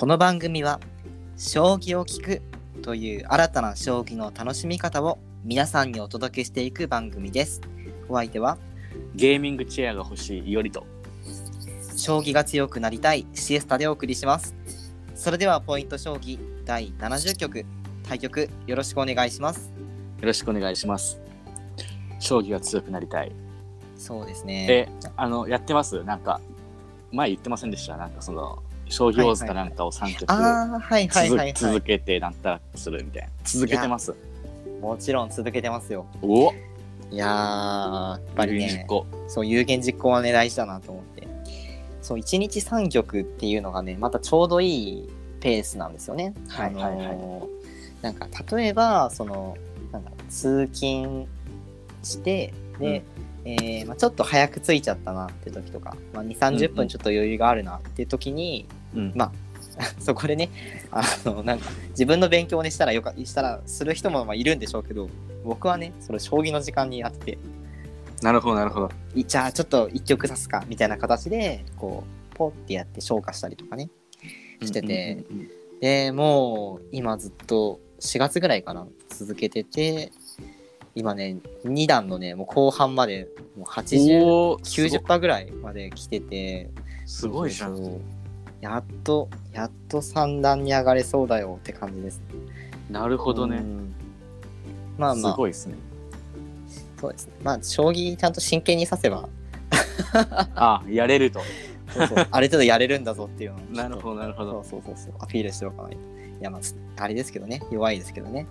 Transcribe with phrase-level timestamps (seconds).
[0.00, 0.80] この番組は
[1.36, 2.42] 将棋を聞く
[2.80, 7.60] という新たな将棋の楽しみ方を皆さんにお届けしていく番組です。
[8.08, 8.56] お相手は
[9.14, 10.86] ゲーミングチェアが欲しいいよりと。
[11.98, 14.54] 将棋が強くなりたいシエスタでお送りします。
[15.14, 17.66] それではポイント将棋第70局
[18.08, 19.70] 対局よろしくお願いします。
[20.18, 21.20] よろしくお願いします。
[22.20, 23.32] 将棋が強くなりたい。
[23.98, 24.66] そうですね。
[24.70, 24.88] え、
[25.18, 26.02] あの、やってます？
[26.04, 26.40] なんか、
[27.12, 27.98] 前言ってませんでした？
[27.98, 31.80] なんかその、将棋王子かなんかを3曲はいはい続。
[31.80, 33.28] けてなんたらするみたいな。
[33.44, 34.14] 続けてます？
[34.82, 36.06] もちろん続けてますよ。
[36.20, 36.52] お？
[37.10, 38.86] いやーやっぱりね。
[39.28, 41.28] そう有言実行はね大事だなと思って
[42.02, 45.08] そう1日3局っていうのがねまたちょうどいい
[45.40, 46.34] ペースなんですよね。
[46.48, 49.56] はいはいなんか例えばその
[49.92, 51.26] なんだろう通勤
[52.02, 53.02] してで、
[53.44, 58.79] えーまあ、ちょっと早く着いちゃったなって時とか、まあ、2 3 0うんうん分ちょっと余裕があるなって時に、うん
[59.14, 59.32] まあ
[59.98, 60.50] そこでね
[60.90, 65.08] あのなんか自分の勉強をねしたらよかしたらする人もまあいるんでしょうけど
[65.44, 67.38] 僕はねそれ将棋の時間に当てて。
[68.22, 68.90] なるほど、なるほど。
[69.14, 73.88] いじゃあちょっと一曲指すかみたいな形でこうポッてやって消化したりとかね。
[74.62, 80.12] してて、うんうんうんでもう今ずっと4月ぐらいかな続けてて
[80.94, 86.70] 今ね2段のねもう後半までもう8090%おー90%ぐらいまで来てて。
[87.06, 88.00] すごいじゃん。
[88.60, 92.24] やっとやっと3段に上がれそうだよって感じですね。
[92.90, 93.58] なるほどね。
[93.58, 93.94] うん。
[94.98, 95.32] まあすまあ。
[95.34, 95.76] ごいですね。
[97.00, 97.32] そうですね。
[97.42, 99.28] まあ将棋ちゃんと真剣に指せば。
[100.54, 101.40] あ、やれると。
[101.92, 102.26] そうそう。
[102.30, 103.76] ある程度やれるんだぞっていうのをちょっと。
[103.76, 104.64] なるほど、なるほど。
[104.64, 105.88] そうそうそうアピールしておかな。
[105.90, 107.62] いといやまあつあれですけどね。
[107.70, 108.46] 弱いですけどね。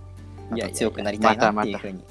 [0.49, 1.99] また強くなりたいなっていうふうに。
[1.99, 2.01] い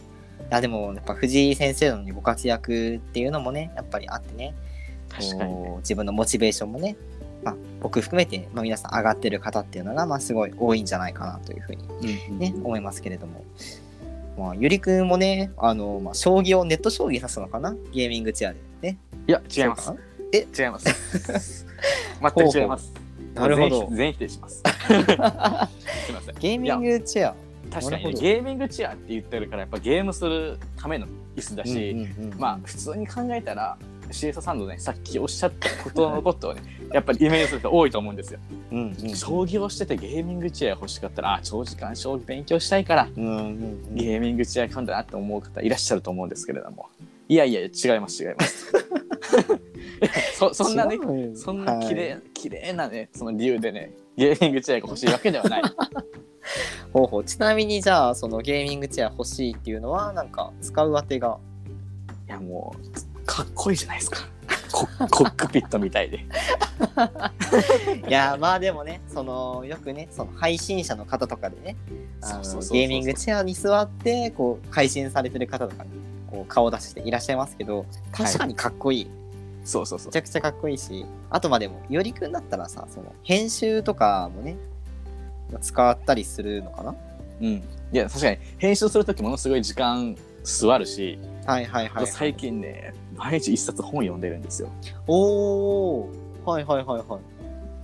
[0.51, 4.55] やでもやっぱ藤井先生のご活躍っていうのもねやっぱりあってね。
[5.09, 5.77] 確かにね。
[5.79, 6.97] 自分のモチベーションもね、
[7.42, 13.45] まあ、僕含めて、まあ、皆さん上がってる方っていうのが、まあ、すごい多いんじゃないかなというふうにね、思いますけれども。
[14.36, 17.74] まあ、ゆりくんもね、あの、まあ、将棋をネット将棋指すのかな？
[17.92, 18.98] ゲーミングチェアでね。
[19.27, 19.96] いや、違いますそう。
[19.96, 20.02] か
[20.63, 21.67] 違います。
[22.20, 22.92] 全く違います。
[23.35, 24.63] なるほど全否定します。
[24.67, 25.68] すみま
[26.24, 26.34] せん。
[26.39, 27.34] ゲーミングチェア。
[27.70, 33.77] 確かに、ね、ゲーミングチェアって言ってるからやっぱゲームするための椅子だし、うんうんうんまあ普通に考えたら
[34.13, 38.41] CS サンドねさっきおっしゃったことのことをね やっぱりイメージする人多いと思うんですよ。
[38.73, 38.96] うんうん。
[39.02, 43.95] うん将棋をしててゲーミングチェア欲しかったらあ長時間将棋勉強したいからうんうんうん。
[43.95, 46.86] ゲーミングチェア買うんだなって思う方いらっしゃると思うんですけれども。
[47.29, 48.73] いやいや違います違います。
[50.35, 50.98] そそんなね
[51.35, 52.23] そんな綺麗、はい。
[52.33, 55.63] 綺麗なねその理由でねゲーミングチェアが欲しいわけではない。
[56.92, 57.25] ほうほう。
[57.25, 61.39] ちなみにじゃあそのゲーミングチェア欲しいっていうのはなんか使う当てが？
[62.27, 62.86] いやもう
[63.28, 64.27] かっこいいじゃないですか。
[64.72, 66.24] ココックピットみたいで。
[68.08, 71.77] いやまあでもねそのよくねその配信者の方とかでね
[72.22, 75.90] あのそうそうそうそうゲーミングチェアに座ってこう配信されてる方とかに
[76.30, 79.11] こう顔を出していらっしゃいますけど確かにかっこいい、
[79.64, 80.16] そうそうそうめち。
[80.16, 84.56] ゃくちゃかっこいいしあとまあでもよりくんだったらさその編集とかもね
[85.60, 86.95] 使ったりするのかな？
[87.42, 87.46] うん。
[87.46, 87.62] い
[87.92, 94.70] や確かに編集する時ものすごい時間座るし、はいはいはい、はい、最近ね毎日一冊本読んでるんですよ。
[95.06, 96.11] おお
[96.45, 97.20] はいはいはいはい、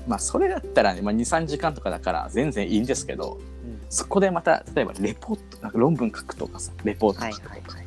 [0.08, 3.80] まあそれだったらね、まあ、23時間とかだから全然いいんですけどうん。
[3.90, 7.84] そこでまた例えばレポートなんか論文書くとかさレポートはい書くとか、はいはい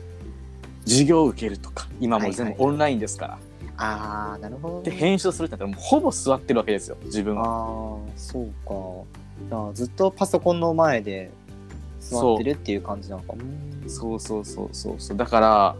[0.87, 3.37] 授業を受けるとか今もう全はいはい部オンラインですから、
[3.75, 7.43] ああなるほど、でね、編集するってなったらもうほぼ座ってるわけですよ自分は。
[7.43, 8.73] ああそうか。
[9.49, 11.29] じゃあずっとパソコンの前で
[11.99, 13.33] 座ってるっていう感じなのか。
[13.33, 14.19] うんそう。
[14.19, 15.17] そうそうそうそう。
[15.17, 15.75] だから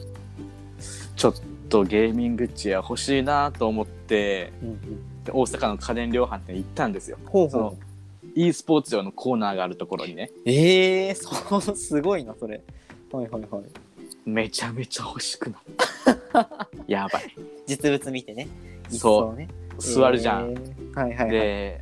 [1.15, 1.33] ちょっ
[1.67, 5.23] とゲーミングチェア欲しいなと思ってうんうん。
[5.23, 7.17] で大阪の家電量販店に行ったんですよ。
[7.25, 7.49] そのほう。
[7.49, 7.87] ほう
[8.35, 10.31] e スポーツ用のコーナーがあるところにね。
[10.45, 12.61] ええー、そうすごいなそれ。
[13.11, 13.63] はいはいはい。
[14.25, 15.61] めちゃめちゃ欲しくなっ
[16.33, 16.69] た。
[16.87, 17.35] やばい。
[17.65, 18.47] 実物見てね。
[18.89, 19.33] そう。
[19.33, 19.47] うね。
[19.79, 20.95] 座るじゃん、えー。
[20.95, 21.31] はいはいはい。
[21.31, 21.81] で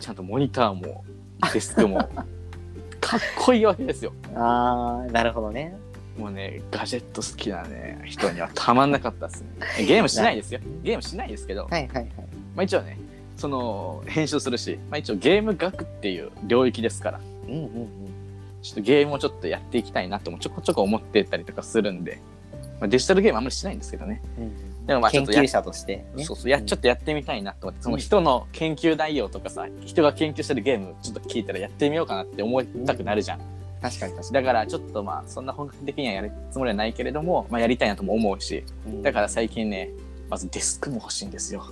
[0.00, 1.04] ちゃんとモニターも
[1.52, 1.98] デスクも。
[3.00, 4.12] かっこいいわけですよ。
[4.34, 5.76] ああなるほどね
[6.18, 9.48] もうねガジェット好きなね人にはたまんなかったですね。
[9.86, 10.60] ゲームしないですよ。
[10.82, 12.06] ゲームしないですけど、はいはいはい。
[12.54, 12.98] まあ、一応ね
[13.36, 17.20] その編集するし、まあ、一応ゲーム学っていう領域ですから。
[17.48, 17.88] うんうんうん。
[18.62, 22.20] ちょっとゲームをちょっとやっていきたいなともちょこちょこ思ってたりとかするんで、
[22.80, 24.22] まあ、デジタルゲームあんまりしないんですけどね。
[24.38, 26.24] うんでもまあちょっとや研究者としてね。
[26.24, 33.40] そうそうやちょっとやってみたいなと思ってその人の研究内容とかさ人が研究してるゲームちょっと聞いたらやってみようかなって思いたくなるじゃん、
[33.84, 39.90] 確かに確かだからちょっとまあそんな本格的にはやるつもりはないけれども、まあ、やりたいなとも思うしにだから最近ね
[40.30, 41.66] まずデスクも欲しいんですよ。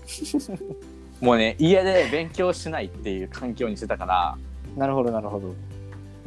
[1.22, 4.36] もうね家で勉強しないっていう環境にしてたから
[4.76, 5.54] なるほどなるほど。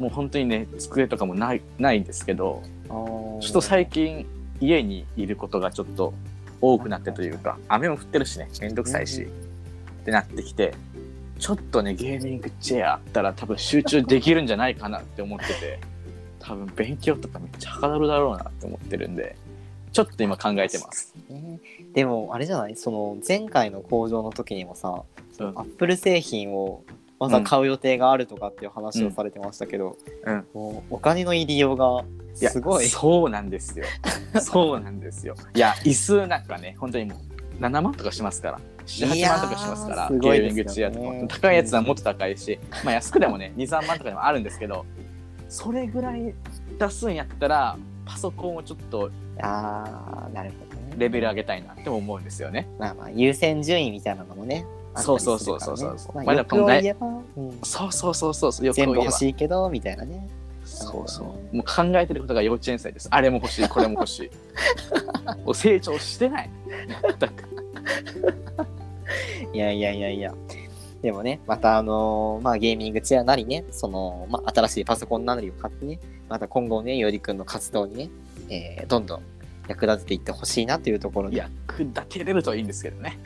[0.00, 4.26] もう本当にね机とかもないないんですけどちょっと最近
[4.60, 6.14] 家にいることがちょっと
[6.60, 9.30] 多くなってというか雨も降ってるしねめんどくさいし、うん。
[9.30, 9.32] っ
[10.04, 10.74] てなってきて
[11.38, 15.78] ちょっとねゲーミングチェアあったら多分集中できるんじゃないかなって思ってて
[16.40, 19.36] 多分勉強とかめっちゃはかどるだろうなって思ってるんで
[19.92, 21.14] ちょっと今考えてます。
[21.30, 21.58] ね。
[21.94, 22.76] でもあれじゃない？
[22.76, 25.02] その前回の工場の時にもさ
[25.38, 25.46] うん。
[25.48, 26.82] アップル製品を
[27.18, 30.44] また買う予定があるとかっていう話をされてましたけど、うん。
[30.52, 32.04] もうお金の入りようが
[32.50, 32.86] すごい。
[32.88, 33.86] そうなんですよ。
[34.42, 35.34] そうなんですよ。
[35.54, 37.16] いや椅子なんかね本当にも
[37.58, 44.86] う7万とかしますから78万とかしますからすごいゲーミングチェアとか高いやつはもっと高いし、まあ安くでもね23万とかでもあるんですけど
[45.48, 46.34] それぐらい
[46.78, 49.10] 出すんやったらパソコンをちょっと
[49.40, 50.94] あーなるほどね。
[50.96, 52.68] レベル上げたいなって思うんですよね。
[52.78, 54.66] まあまあ優先順位みたいなのもねね。
[54.96, 57.06] そうそうそうそうそうまあ、まあ欲を言えば、
[57.36, 57.58] うん。
[57.62, 60.28] そうそうそうそう全部欲しいけどみたいなね。
[60.64, 61.22] そうそ
[61.52, 61.56] う。
[61.56, 63.08] もう考えてることが幼稚園生です。
[63.10, 64.30] あれも欲しいこれも欲しい。
[65.44, 66.50] もう成長してない。
[67.02, 67.56] 全く
[69.52, 70.34] いやいやいやいや。
[71.02, 78.10] でもねまたあのーまあゲーミングチェアなりねその、まあ、新しいパソコンなりを買ってねまた今後ねよりくんの活動にね、
[78.48, 79.22] えーどんどん
[79.68, 81.38] 役立てていってほしいなというところで。
[81.38, 83.18] 役立てれるといいんですけどね。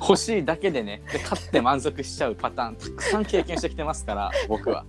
[0.00, 4.84] 欲しいだけでねで買って満足しちゃうパターンたくさん経験してきてますから僕は。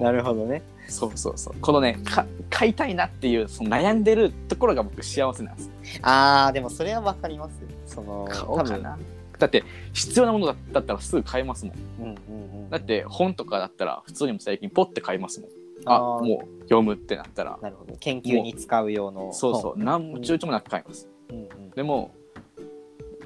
[0.00, 0.16] なう。
[0.16, 0.62] るほどね。
[0.88, 1.54] そうそうそう。
[1.60, 5.70] このねか買いたいなっていうその悩んでるところが僕幸せなんです。
[6.02, 8.98] あーでもそれはわかりますその買おうかな。
[9.38, 11.74] だって必要なものだったらすぐ買えますもん。
[12.00, 12.14] うんうん
[12.54, 15.50] うんだって本とかだったら普通にも最近ポッて買いますもん。
[15.86, 17.58] あもう読むってなったら。
[17.60, 19.72] なるほど研究に使う用のそうそう。
[19.74, 19.84] 本。
[19.84, 21.08] 何も躊躇もなく買います。
[21.30, 21.70] うんうん。
[21.70, 22.14] でも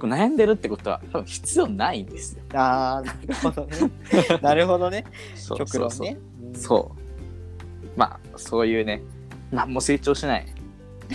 [0.07, 2.43] 悩んでるってことは多分必要ないんですよ。
[2.55, 4.39] あーなるほどね。
[4.43, 5.05] なるほどね。
[5.35, 6.19] そう極論ね。
[6.55, 9.03] そうまあそういうね
[9.51, 10.47] 何も成長しない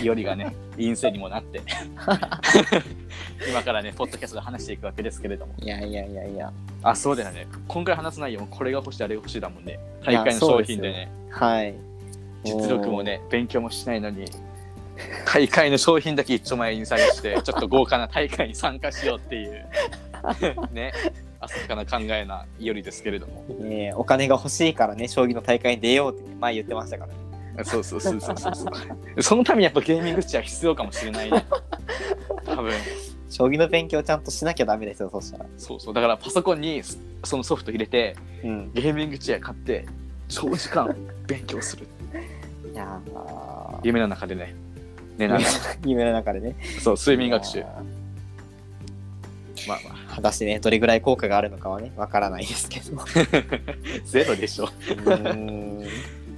[0.02, 1.60] よりがね 陰性にもなって。
[3.48, 5.54] 今からねポッドキャストで話していくわけですけれども。
[5.58, 6.52] いやいやいやいや。
[6.82, 7.46] あそうだよね。
[7.68, 9.78] 今回話す内容もこれが欲しいあれが欲しいだもんね。
[10.04, 11.10] 大会の商品でね。
[11.30, 11.74] はい。
[12.44, 14.24] 実力もね勉強もしないのに
[15.24, 19.66] 大会の商品だけ一丁前に探してちょっと豪華な大会に参加しようっていう。
[20.72, 20.92] ね。
[21.40, 23.44] 浅はかな考えなよりですけれども。
[23.60, 27.64] ねえお金が欲しいからね将棋の大会に出ようって前言ってましたからね。
[27.64, 28.54] そうそうそうそうそう。
[29.22, 31.44] そのためにやっぱゲーミングチェア必要かもしれないね。
[32.44, 32.72] 多分。
[33.28, 35.46] 将棋の勉強ちゃんとしなきゃダメですよそしたら。
[35.56, 35.94] そうそう。
[35.94, 36.82] だからパソコンに
[37.24, 38.72] そのソフト入れてうん。
[38.72, 39.86] ゲーミングチェア買って
[40.28, 40.94] 長時間
[41.26, 41.86] 勉強する。
[42.72, 43.80] いやー。
[43.82, 44.54] 夢の中でね
[45.20, 45.48] 寝ながら
[45.84, 46.56] 夢の中でね。
[46.82, 47.60] そう睡眠学習。
[49.68, 52.96] まあまー果たしてねどれぐらい効果があるのかはねわからないですけど。
[52.96, 53.04] う あ
[54.04, 54.66] ゼロでしょ。
[54.66, 55.84] ーん。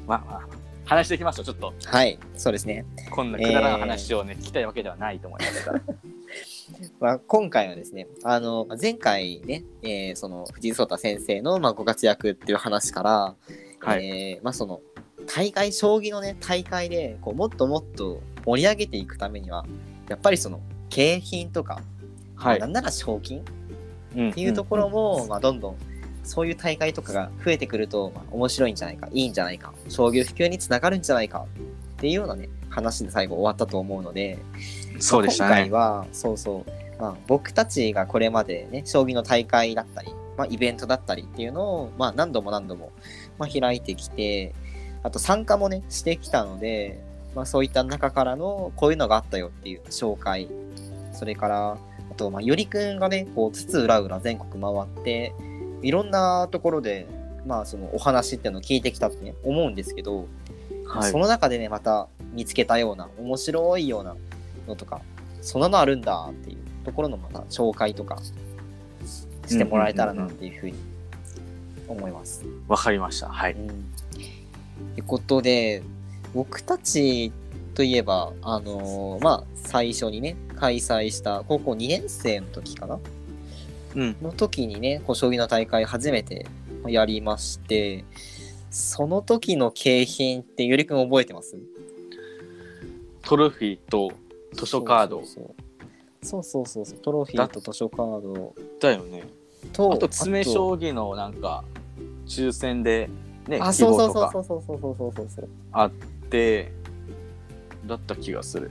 [0.06, 0.62] まあまあ。
[0.84, 1.72] 話していきましょうちょっと。
[1.84, 5.80] はいそうですね、こんなくだらない話をね、聞きたいわけではないと思いますから。
[6.98, 13.36] まあ、今回はですねあの前回ね、えーその藤井聡太先生の、まあ、ご活躍っていう話から、
[13.78, 14.06] はい。
[14.06, 14.80] えーまあ、その
[15.26, 19.64] 大会将棋のね大会でこうもっともっと盛り上げていくためには
[20.08, 21.80] やっぱりその景品とか、
[22.34, 22.58] はい。
[22.58, 23.42] なんなら賞金っ
[24.12, 25.76] っていうところも、まあ、どんどん
[26.22, 31.46] そういう大会とかが増えてくると、まあ、面白いんじゃないかいいんじゃないか将棋普及につながるんじゃないか
[31.96, 34.38] っていうようなね話で最後終わったと思うので
[34.98, 35.50] そうでしたね。
[35.50, 42.92] 今回はそうそう、まあ、僕たちがこれまでね将棋の大会だったり、まあ、イベントだったりっていうのを、まあ、何度も何度も、
[43.38, 44.54] まあ、開いてきて
[45.02, 47.02] あと参加もねしてきたので、
[47.34, 50.48] まあ、そういった中からのこういうのがあったよっていう紹介。
[51.12, 51.78] それから
[52.10, 54.72] あと、まあ、よりくんがねこう津々浦々全国回
[55.02, 55.32] って
[55.82, 57.06] いろんなところで、
[57.46, 60.26] まあ、そのお話っていうのを聞いてきたって、ね、思うんですけど、
[60.86, 61.10] はい。
[61.10, 64.16] その中でねまた見つけたような面白いような
[64.66, 65.00] のとか
[65.40, 68.20] そんなのあるんだっていうところのまた紹介とか
[69.46, 70.74] してもらえたらなっていうふうに
[71.88, 72.44] 思います。
[72.68, 73.28] わかりました。
[73.28, 73.52] はい。
[73.52, 73.68] うん。
[73.68, 73.72] っ
[74.96, 75.82] てことで
[76.34, 77.32] 僕たち
[77.74, 82.98] といえばあのーまあ最初にね開催した高校2年生の時かな？
[83.96, 84.16] うん。
[84.22, 86.46] の時にねこう将棋の大会初めて
[86.86, 88.04] やりまして
[88.70, 91.56] その時の景品ってゆりくん覚えてます？
[93.22, 94.12] トロフィーと
[94.54, 95.22] 図書カード。
[95.24, 96.98] そうそうそうそう。
[96.98, 98.54] トロフィーと図書カード。
[98.80, 99.24] だよね。
[99.72, 101.64] とあと詰将棋のなんか
[102.26, 103.08] 抽選で
[103.48, 105.48] ねあ希そうそうそうそうそうそうそうそうそう。
[105.72, 105.92] あっ
[106.32, 106.72] て
[107.86, 108.70] だった気がする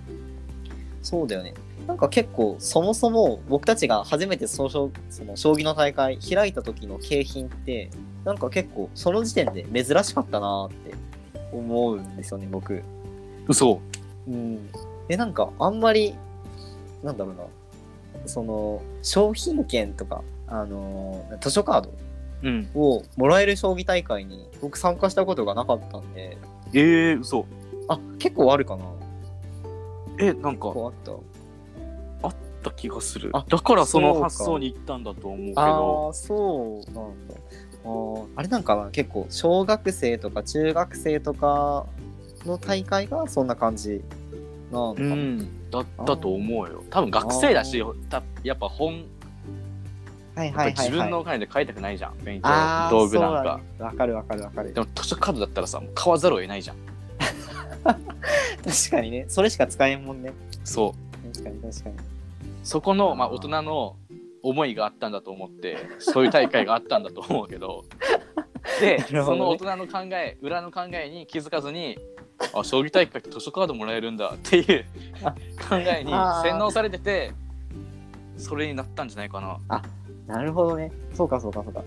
[1.03, 1.53] そうだよね。
[1.87, 7.89] なんか結構そもそも僕たちが初めてその将その将棋の大会開いた時の景品って
[8.23, 10.93] なんか結構その時点で珍しかったなって
[11.51, 12.83] 思うんですよね僕。
[13.47, 13.81] 嘘
[14.27, 14.69] うん。
[15.07, 16.15] でなんかあんまり
[17.03, 17.43] なんだろうな
[18.27, 21.93] その商品券とかあのー図書カード
[22.43, 26.37] うんをもらえる将棋大会に僕参加したことがなかったんで
[26.73, 27.45] えー、嘘。
[27.87, 28.85] あ結構あるかな。
[30.19, 31.21] えなんか結構あっ
[32.21, 32.27] た。
[32.27, 33.29] あった気がする。
[33.33, 36.09] あだからそのそうか発想に行ったんだと思うけあど。
[36.09, 37.35] あそうなんだ。
[37.83, 41.87] あーあれなんかな結構小学生とか中学生とか
[42.45, 44.01] の大会がそんな感じ
[44.71, 46.83] なのかな、うんだったと思うよ。
[46.89, 49.05] 多分学生だしたやっぱ本
[50.35, 50.73] はいはいはいはい。
[50.75, 52.17] 自分のお金で買いたくないじゃん。
[52.23, 52.49] 勉強
[52.89, 53.63] 道具なんか、そうだね。
[53.79, 54.73] わかるわかるわかる。
[54.73, 56.77] でも図書カードだったらさ買わざるを得ないじゃん。
[57.83, 57.95] 確
[58.91, 59.25] かにね。
[59.27, 60.33] それしか使えんもんね。
[60.63, 61.33] そう。
[61.33, 61.95] 確かに確かに。
[62.63, 63.95] そこの、まあ、大人の
[64.43, 67.85] 思いがあったんだと思ってそういう大会があったんだと思うけど。
[68.79, 69.05] で、ね。
[69.09, 71.97] その大人の考え裏の考えに気づかずに
[72.53, 74.85] あ将棋大会って図書カードもらえるんだっていう
[75.23, 75.31] あ
[75.69, 77.33] 考えに洗脳されてて
[78.37, 79.81] それになったんじゃないかな。
[80.31, 80.91] なるほどね。
[81.13, 81.83] そうかそうかそうか。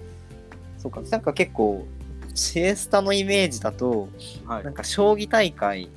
[0.78, 1.00] そうか。
[1.10, 1.86] なんか結構
[2.34, 4.08] シエスタのイメージだと
[4.46, 4.64] はい。
[4.64, 5.88] なんか将棋大会っ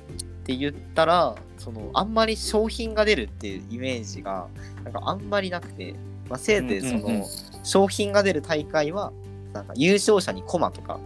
[0.44, 4.48] て言ったらそのあんまり商品が出るっていうイメージが
[4.84, 5.94] なんかあんまりなくて、
[6.30, 7.20] まあ、せいぜいその、うんうん。
[7.20, 7.24] うん
[7.64, 9.12] 商品が出る大会は
[9.52, 10.98] なんか優勝者に駒とか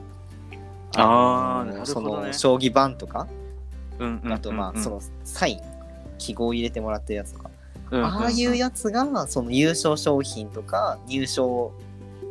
[0.95, 2.33] あーのなるほどね。
[2.33, 3.27] その将棋盤とか、
[3.99, 5.61] うんうんあとまあそのサイン
[6.19, 7.52] 記号を入れてもらってるやつとか、うん
[7.93, 11.73] ああいうやつがその優勝商品とか入賞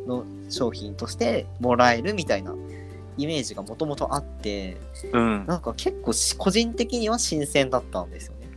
[0.06, 2.54] の商品としてもらえるみたいな
[3.16, 4.76] イメージがもともとあって
[5.12, 8.48] うんなんか結構し個人的には新鮮だったんですよね。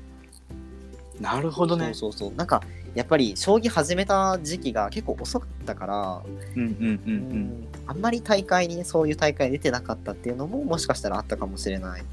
[1.19, 1.93] なるほどね。
[1.93, 2.63] そうそうそうなんか
[2.95, 6.21] やっぱり将棋始めた時期が結構遅かったから、
[6.55, 12.03] うんうんうんうんあんまり大会にねそういう大会出てなかったっていうのももしかしたらあったかもしれない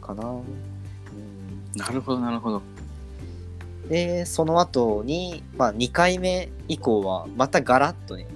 [0.00, 0.24] かな。
[0.24, 0.44] うんうん。
[1.76, 2.62] なるほどなるほど。
[3.92, 8.26] でその後に、まあ、2回目以降はまたガラッとね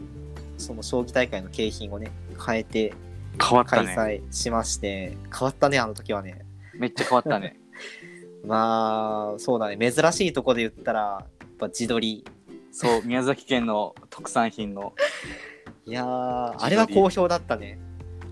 [0.59, 2.13] その将棋大会の景品をね
[2.47, 2.93] 変えて
[3.39, 3.95] 開変わったね。
[3.97, 6.45] 催しまして、変わったねあの時はね
[6.79, 7.59] めっちゃ変わったね。
[8.45, 12.23] まあそうだね珍しいとこで言ったらやっぱ自撮り
[12.71, 14.93] そう宮崎県の特産品の
[15.87, 17.79] いやあれは好評だったね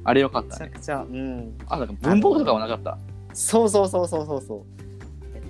[0.05, 0.67] あれよかったね。
[0.67, 2.99] めちゃくちゃうんあなんか文房具とかもなかった？
[3.33, 4.74] そうそうそうそうそうそう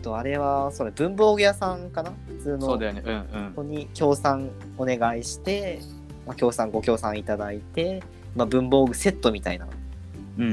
[0.05, 2.13] とあれはそれ文房具屋さんかな？
[2.29, 2.67] 普通の。
[2.67, 3.03] そうだよね。
[3.05, 3.53] うんうん。
[3.57, 3.63] こ。
[3.63, 5.81] こに協賛お願いして、
[6.27, 8.03] まあ、協賛ご協賛いただいて、
[8.37, 9.67] まあ、文房具セットみたいな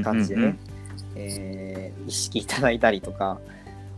[0.02, 0.48] 感じでね、うん。
[0.48, 0.58] うん
[1.16, 3.38] えー意識いただいたりとか。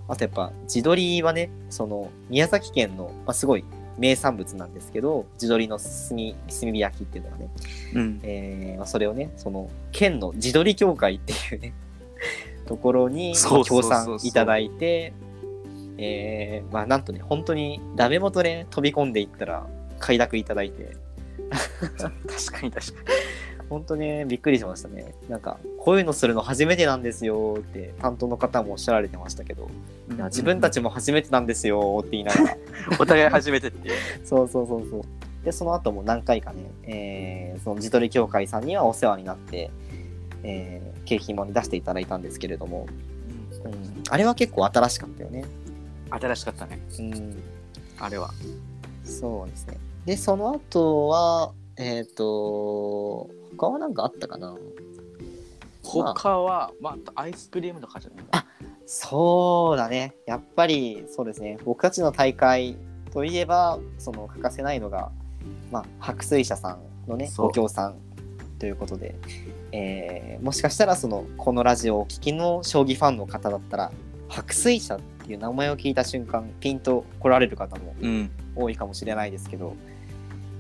[0.06, 3.64] あとやっぱ地鶏はねその宮崎県の、まあ、すごい
[3.96, 5.88] 名産物なんですけど地鶏の炭
[6.46, 7.48] 炭火焼きっていうのがね、
[7.94, 8.00] うん。
[8.00, 11.72] うんえーまあ、それをねその県の地鶏協会っていうね
[12.66, 15.14] ところに協賛いただいて
[15.98, 19.66] えーまあなんとね本当にダメ元で飛び込んでいったら
[19.98, 20.96] 快諾いただいて。
[21.50, 23.02] 確かに確か
[23.68, 25.14] 本当ねびっくりしましたね。
[25.28, 29.70] なんかこういうのするの初めてなんですよって担当の方もおっしゃられてましたけど、
[30.08, 30.16] に。
[30.16, 32.56] いや自分たちも初めてなんですよって言いながら。
[33.00, 33.90] お互い初めてって。
[34.24, 35.02] そうそうそうそう。
[35.44, 39.70] でその後も何回かね、えーその地鶏協会さんにはお世話になって、
[40.42, 42.86] えー景品も出していただいたんですけれども、
[43.64, 45.44] うん、あれは結構新しかったよね
[46.20, 46.80] 新しかったね。
[46.98, 47.42] うん
[47.98, 48.30] あれは。
[49.04, 54.56] そうですねでその後はえっ、と他は何かあったかな？
[55.82, 58.46] 他は、まあ、アイスクリームとかじゃないか。
[58.86, 60.14] そうだね。
[60.26, 61.58] やっぱりそうですね。
[61.64, 62.76] 僕たちの大会
[63.12, 65.10] といえば、その欠かせないのが、
[65.70, 67.96] まあ、白水社さんのね、そうご協賛
[68.58, 69.14] ということで、
[69.72, 73.92] えーもしかしたらその、このラジオをお聞きの将棋ファンの方だったら、
[74.28, 78.30] 白水社っていう名前を聞いた瞬間、ピンと来られる方もうん。
[78.56, 79.76] 多いかもしれないですけど、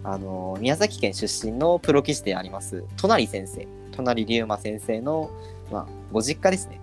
[0.02, 5.30] あの宮崎県出身のプロ棋士であります、隣先生、隣龍馬先生の、
[5.70, 6.80] まあ、ご実家ですね。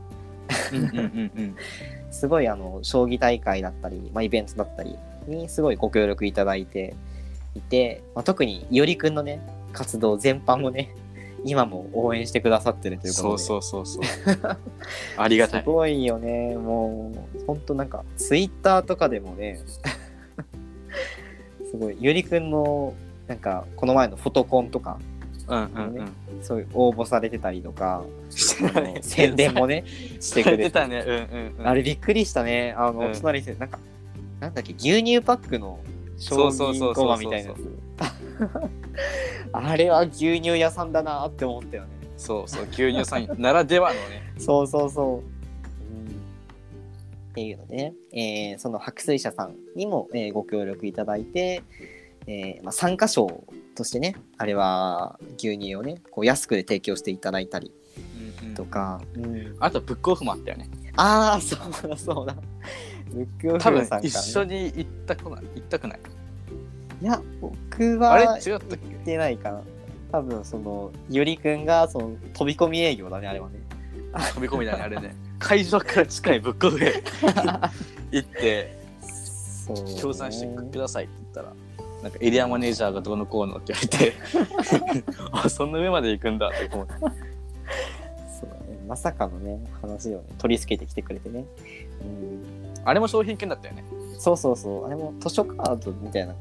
[0.74, 1.56] うんうんうんうん。
[2.12, 4.98] すごいあの将棋大会だったり、まあ、イベントだったり
[5.28, 6.94] にすごいご協力いただいて
[7.56, 9.40] いて、まあ、特にいおりくんのね
[9.72, 10.94] 活動全般をね
[11.44, 14.58] 今も応援してくださってるということでそうそうそうそう。
[15.18, 15.66] ありがたいす。
[15.66, 19.60] ごいよねもうほんとなんかツイッターとかでもね
[21.70, 22.94] すごいいおりくんの
[23.28, 25.00] なんかこの前のフォトコンとか
[25.48, 26.12] うんうんうん。
[26.42, 28.04] そういう応募されてたりとか
[29.02, 29.84] 宣伝もね
[30.20, 31.04] してくれて出たね。
[31.06, 31.68] うんうんうん。
[31.68, 32.74] あれびっくりしたね。
[32.78, 33.80] あの、うん隣でなんか、
[34.40, 35.80] なんだっけ牛乳パックの
[36.18, 38.11] 将そうそうそうそうそう棋駒みたいなやつ
[39.54, 41.90] あれは牛乳屋さんだなって思ったよね。
[42.18, 44.34] そうそう牛乳さんならではのね。
[44.38, 45.24] そうそうそう、うん、っ
[47.34, 51.64] ていうのでね、えーその白水社さんにも、えーご協力いただいて、
[52.28, 53.44] えーまあ、参加賞
[53.76, 57.72] としてねあれは牛乳をねこう安くで提供していただいたり
[58.56, 59.56] とか、うん。
[59.60, 60.70] あとブックオフもあったよね。
[60.96, 62.36] ああそうだそうだ。
[63.12, 64.08] ブックオフ多分さんからね。
[64.08, 66.00] 一緒に行ったくない行ったくない
[67.02, 68.42] いや僕はあれ？
[68.46, 68.76] 違行ったっけ？
[68.76, 69.62] ってないかな。
[70.12, 73.60] 多分そのゆりくんがその飛び込み営業だねあれはね。
[74.34, 75.16] 飛び込みだねあれね。
[75.40, 77.02] 会場から近いブックオフへ。
[78.12, 78.78] 行って
[80.00, 81.54] 協賛してくださいって言ったら
[82.04, 88.80] なんかエリアマネージャーがどうのこうのって言われて あそんな上まで行くんだって思ってそうだね。
[88.88, 91.46] まさかのね話をね取り付けてきてくれてね、
[92.02, 92.44] うん、
[92.84, 93.86] あれも商品券だったよね。
[94.20, 94.86] そうそうそう。
[94.86, 96.36] あれも図書カードみたいな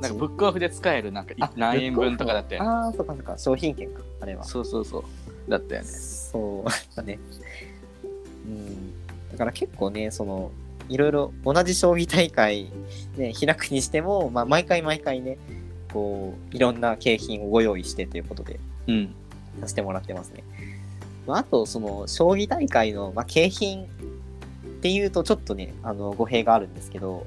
[0.00, 2.68] なんかブックオフで使えるなんかいあ何円分とかだったよね。
[2.68, 3.38] ああーそうかそうか。
[3.38, 4.44] 商品券かあれは。
[4.44, 5.50] そうそうそう。
[5.50, 5.88] だったよね。
[5.88, 7.18] そうだね。
[8.46, 8.92] うん。
[9.32, 10.50] だから結構ねその
[10.88, 12.70] いろいろ同じ将棋大会
[13.16, 15.38] ね開くにしても、まあ、毎回毎回ね
[15.92, 18.60] こういろんな景品をご用意してということで。
[18.88, 19.14] うん。
[19.60, 20.44] させてもらってますね。
[21.26, 23.86] まあ、あと、その、将棋大会の、まあ、景品っ
[24.80, 27.26] ていうと、ちょっとね、あの、語弊があるんですけど、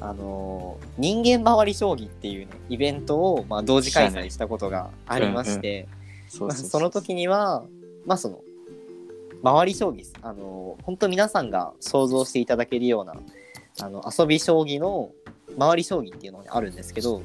[0.00, 5.86] あの、人間周り将棋っていうね、イベントを、まあ、同時開催したことがありまして、
[6.40, 7.64] まあ、その時には、
[8.06, 8.40] まあ、その、
[9.42, 10.04] 周り将棋。
[10.22, 13.14] あの、本当皆さんが想像していただけるような、
[13.80, 15.10] あの、遊び将棋の
[15.56, 17.22] 周り将棋っていうのがあるんですけど、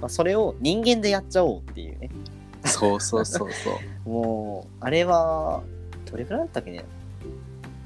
[0.00, 2.10] まあ、それを人間でやっちゃおうっていうね、
[2.64, 3.70] そうそうそうそ
[4.06, 4.08] う。
[4.08, 5.62] もう、あれは、
[6.10, 6.84] どれくらいだったっけね？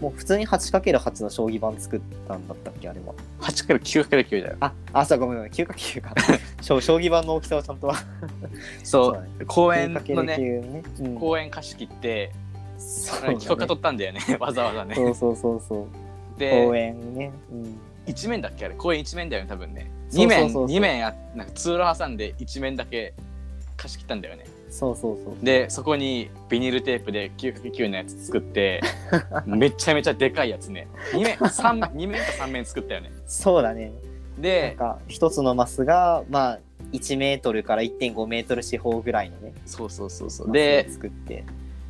[0.00, 3.12] もう普通に 8×8 の将棋盤作ったんだったっけあれは。
[3.40, 6.15] 8から9から9だよあ、あ、そう、ごめんごめん、9×9 か。
[6.63, 7.95] 将将棋盤の大きさをちゃんとは。
[8.82, 10.82] そうだね公園のね 9×9 ね。
[11.00, 12.32] うん公園貸し切って
[12.78, 15.86] そうだね許可取ったんだよね わざわざねそうそうそうそう。
[15.86, 15.89] 公
[16.39, 16.47] で
[16.78, 17.32] 園ね。
[17.52, 17.78] うん。
[18.06, 18.75] 一面だっけあれ？
[18.75, 23.13] 公園一面だよね多分ねそう2面そうそうそう二面やなんか通路挟んで一面だけ
[23.76, 25.45] 貸し切ったんだよねそうそうそう。
[25.45, 28.80] でそこにビニールテープで 9×9 のやつ作って
[29.45, 33.93] めちゃめちゃでかいやつね2面三二面か3面作ったよねそうだね。
[34.35, 36.59] なんでか、一つのマスが、まあ、
[36.93, 39.52] 1メートルから1.5メートル四方ぐらいのね。
[39.67, 41.45] そうそうそうそうで作って。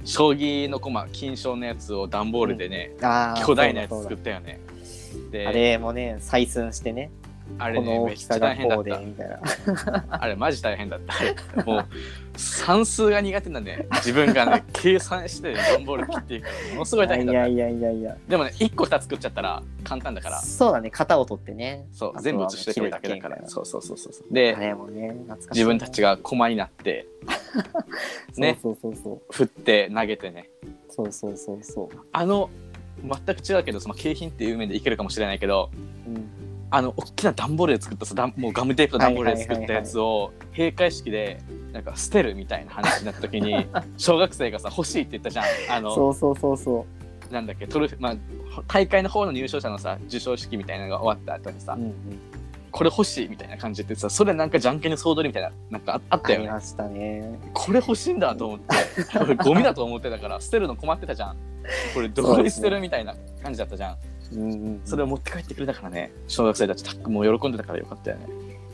[0.04, 4.58] 将棋の駒金賞のやつを段ボールでね、ああ、巨大なやつ作ったよね
[5.46, 7.10] あれもね、採寸してね。
[7.58, 10.04] あれねめっちゃ大変だったみたいな。
[10.08, 11.00] あれマジ大変だっ
[11.54, 11.64] た。
[11.64, 11.86] もう
[12.36, 17.46] 算数が苦手なんで、ね、自分がね 計算して段ボール切っていくからものすごい大変だった。
[17.48, 18.16] いやいやいやいや。
[18.28, 20.40] でもね1個2つ作っちゃったら簡単だから。
[20.40, 21.86] そうだね、型を取ってね。
[21.92, 23.38] そう全部写してくるだけだから。
[23.46, 24.56] そうそうそうそうで
[25.50, 27.06] 自分たちが駒になって
[28.36, 29.20] ね そうそうそうそう。
[29.32, 30.48] 振って投げてね。
[30.88, 31.98] そうそうそうそう。
[32.12, 32.50] あの
[33.02, 35.70] 全く違うけどその景品っていう面でいけるかもしれないけど
[36.06, 36.28] うん、
[36.72, 41.40] あの大きな段ボールで作ったさもうガムテープと段ボールで作ったやつを閉会式で
[41.72, 43.66] なんか捨てるみたいな話になった時に
[43.98, 46.86] 小学生がさ欲しいって言ったじゃんあのそうそうそうそ
[47.30, 48.16] なんだっけトロフィーまあ
[48.66, 51.76] 大会の方の入賞者のさ授賞式みたいなのが終わった後にさ、う。
[51.78, 51.94] うんうん。
[52.70, 57.38] これ欲しいみたいな感じでさそれなんかじゃんけんの総取りみたいななんかああったよねありましたね。
[57.52, 58.66] これ欲しいんだと思って
[59.20, 61.36] 俺ゴミだと思ってたから捨てるの困ってたじゃん
[61.94, 63.96] これどこに捨てるみたいな感じだったじゃん
[64.32, 64.80] うん。
[64.84, 68.26] それを持って帰ってくれたからね小学生たちたもう喜んでたからよかったよね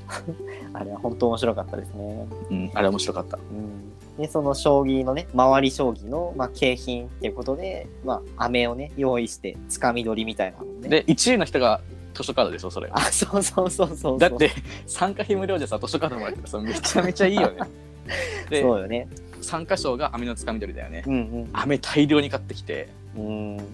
[0.73, 2.27] あれは本当面白かったですね。
[2.51, 3.97] うんあれ面白かったうん。
[4.17, 10.89] で、その将棋のね、周り将棋の、まあ、景品っていうことで、まあ、飴をね、用意して、つかみ取りみたいなのをね。
[10.89, 11.81] で1位の人が
[12.15, 14.19] 図書カードでしょそれあ、そうそうそうそうそう。
[14.19, 14.51] だって
[14.87, 17.59] 参加費無料でさ図書カードもらってさめちゃめちゃいいよね
[18.49, 19.09] でそうよね。
[19.43, 23.57] 参加賞が飴のつかみ取りだよねうん飴大量に買ってきてうん。
[23.57, 23.67] うん。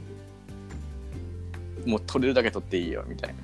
[1.87, 3.37] もう取れるだけ取っていいよみたいな。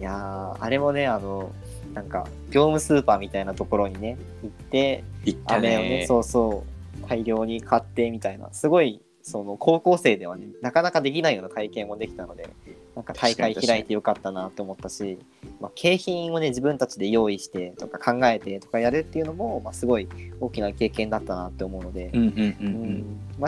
[0.00, 1.52] いやーあれもね、あの、
[1.94, 5.76] なんか、業務スーパーみたいなところにね、行って、言っをね。
[6.00, 8.52] ねそうそう大量に買ってみたいな。
[8.52, 12.50] すごいその高校生ではねなかなかできないような体験もできたので
[12.94, 15.18] なんか大会開いてよかったなと思ったし、
[15.60, 20.08] まあ、景品をね自分たちで用意してとか考えてとかやるっていうのも、まあ、すごい
[20.40, 22.10] 大きな経験だったなって思うので、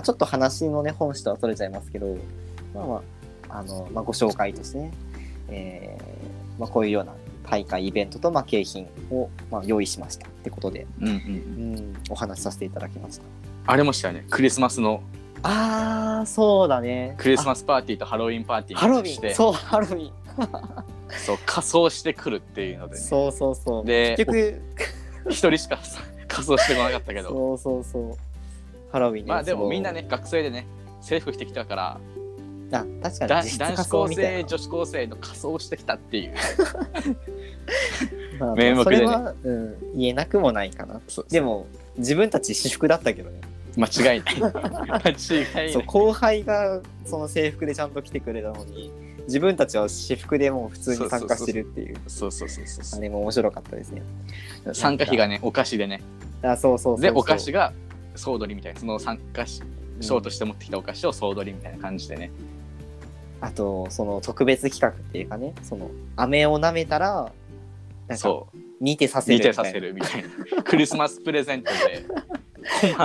[0.03, 2.17] ちょっと話のね本質はそれちゃいますけど
[2.73, 3.03] まあまあ
[3.55, 4.93] あの、まあ、ご紹介としてね、
[5.49, 7.15] えーまあ、こういうような
[7.49, 10.27] 大会イベントと、まあ、景品を、まあ、用意しました。
[10.27, 11.17] ってことで、うんうんう
[11.81, 13.23] ん、お話しさせていただきました。
[13.67, 14.27] あれもしたよね。
[14.29, 15.03] クリスマスの。
[15.43, 17.15] ああ、そうだね。
[17.19, 20.13] クリスマスパーティーとハロウィンパーティーあハロウィン、してそう、ハロウィン。
[21.25, 23.85] そう仮装してくるっていうので、ね、そうそうそう。
[23.85, 24.63] で結局
[25.31, 27.29] 一人しかさ 仮装してこなかったけど。
[27.29, 28.19] そうそうそう。
[28.91, 30.67] ハロウィンのまあでもみんなね学生でね
[31.01, 32.01] 制服着てきたから
[32.73, 36.35] あ確かだに実質仮男子高装みたい生女子高生の仮装をしてきたっていう。
[38.39, 38.95] な、まあ、名目でね。
[38.97, 43.41] それは、うん、言えなくもないかなそうでも自分たち私服だったけどね。
[43.77, 44.35] 間違いない。
[45.05, 45.15] 間違
[45.69, 48.93] いそう後輩がその制服でちゃんと来てくれたのに
[49.27, 51.97] 自分たちは私服でもう普通に参加してるっていう。
[52.07, 54.03] そうそうそうそうそあれも面白かったですね。
[54.67, 56.03] う参加費がねお菓子でね。
[56.43, 57.01] あそうそうそうそう。
[57.01, 57.73] でお菓子が
[58.15, 59.63] 総取りみたいなその参加し
[60.01, 62.31] 賞として持ってきたお菓子を総取りみたいな感じでね、
[63.45, 67.29] あとその特別企画っていうかねその飴を舐めたらなん
[68.09, 68.59] かそう。
[68.81, 69.65] 似てさせる似てみたいな。
[69.65, 70.25] させるみたい
[70.57, 70.63] な。
[70.65, 72.05] クリスマスプレゼントで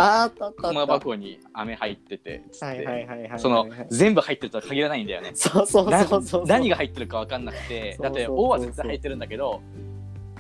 [0.58, 5.32] 駒箱に飴入っててつって、はいはいはいはいはいその全部入ってるとは限らないんだよね。
[5.34, 6.44] そうそうなそうそう。
[6.46, 9.62] 何が入ってるか分かんなくてだって「O」は絶対入ってるんだけど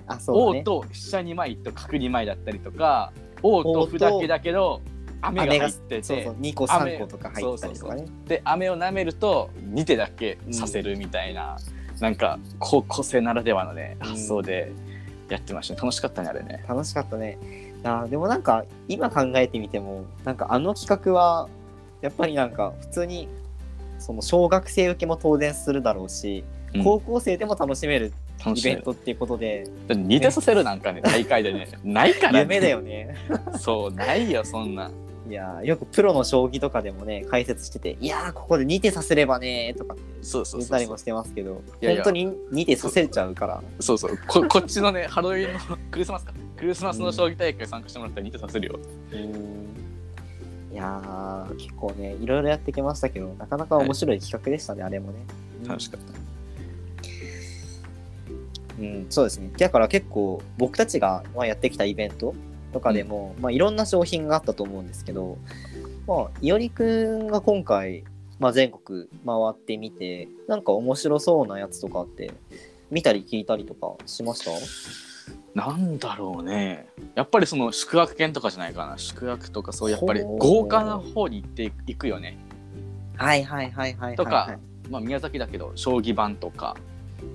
[0.07, 0.63] あそう「O だ」ね。
[0.63, 3.11] と飛車2枚と角2枚だったりとか
[3.43, 4.81] 「O」と歩だけだけど
[5.21, 8.05] 飴が飴が入っててそうそう2個3個とか入ったりとかね。
[8.25, 11.57] で飴を舐めると2手だけさせるみたいな、
[11.99, 14.07] なんか高校生ならではのねうん。
[14.09, 14.71] 発想で
[15.29, 15.79] やってましたね。
[15.81, 16.63] 楽しかったねあれね。
[16.67, 17.37] 楽しかったね。
[17.83, 21.47] あーでもなんか今考えてみてもなんかあの企画は
[22.01, 23.27] やっぱりなんか普通に
[23.99, 26.83] その小学生受けも当然するだろうし、うん。
[26.83, 28.13] 高校生でも楽しめる
[28.55, 31.01] イベントっていうことでだって2手させるなんかね。
[31.01, 31.67] 大会でね。
[31.83, 32.39] ないからね。
[32.47, 33.15] 夢だよね。
[33.59, 34.89] そうないよそんな
[35.29, 43.63] いやーよくプロの将棋とかでもね解説してて「いやーここで2手させればね」とかってそうそう言ったりもしてますけど本当に2手させちゃうから。
[43.79, 44.17] そうそう。
[44.27, 45.59] こ こっちのねハロウィンの
[45.91, 46.33] クリスマスか。
[46.57, 48.79] クリスマスの将棋大会参加してもらったら2手させるよ、
[49.11, 50.73] うーん。
[50.73, 55.19] いやー結構ねいろいろやってきましたけどなかなか面白い企画でしたね、あれもね。
[55.65, 56.19] 楽しかった。
[58.79, 59.51] うん、そうですね。
[59.57, 62.33] だから結構僕たちがまあやってきたイベント
[62.71, 65.37] とかでも、まあいろんな商品があったと思うんですけど、
[66.07, 66.83] まあ、いおりく
[67.23, 68.03] んが今回、
[68.39, 72.31] まあ、全国回ってみて、なんか面白そうなやつとかって
[72.89, 74.51] 見たり聞いたりとかしました？
[75.53, 76.87] なんだろうね。
[77.15, 78.97] やっぱりその宿泊券とかじゃないかな。
[78.97, 82.37] 宿泊とかそうやっぱり豪華な方に行っていくよね。
[83.15, 84.15] はいはいはいはいはい、はい。
[84.15, 84.57] とか
[84.89, 86.77] まあ宮崎だけど将棋盤とか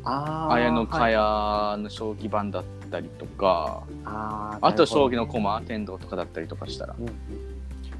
[0.05, 6.97] 綾野かはいやの将棋盤だったりとか、あーあと将棋の駒天童とかだったりとかしたら。
[6.99, 7.07] うん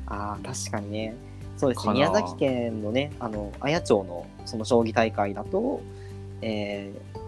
[0.07, 1.17] ああ確かにね。
[1.57, 1.95] そうですね。
[1.95, 5.81] 宮崎県のねあの綾町のその将棋大会だと、
[6.43, 7.25] えー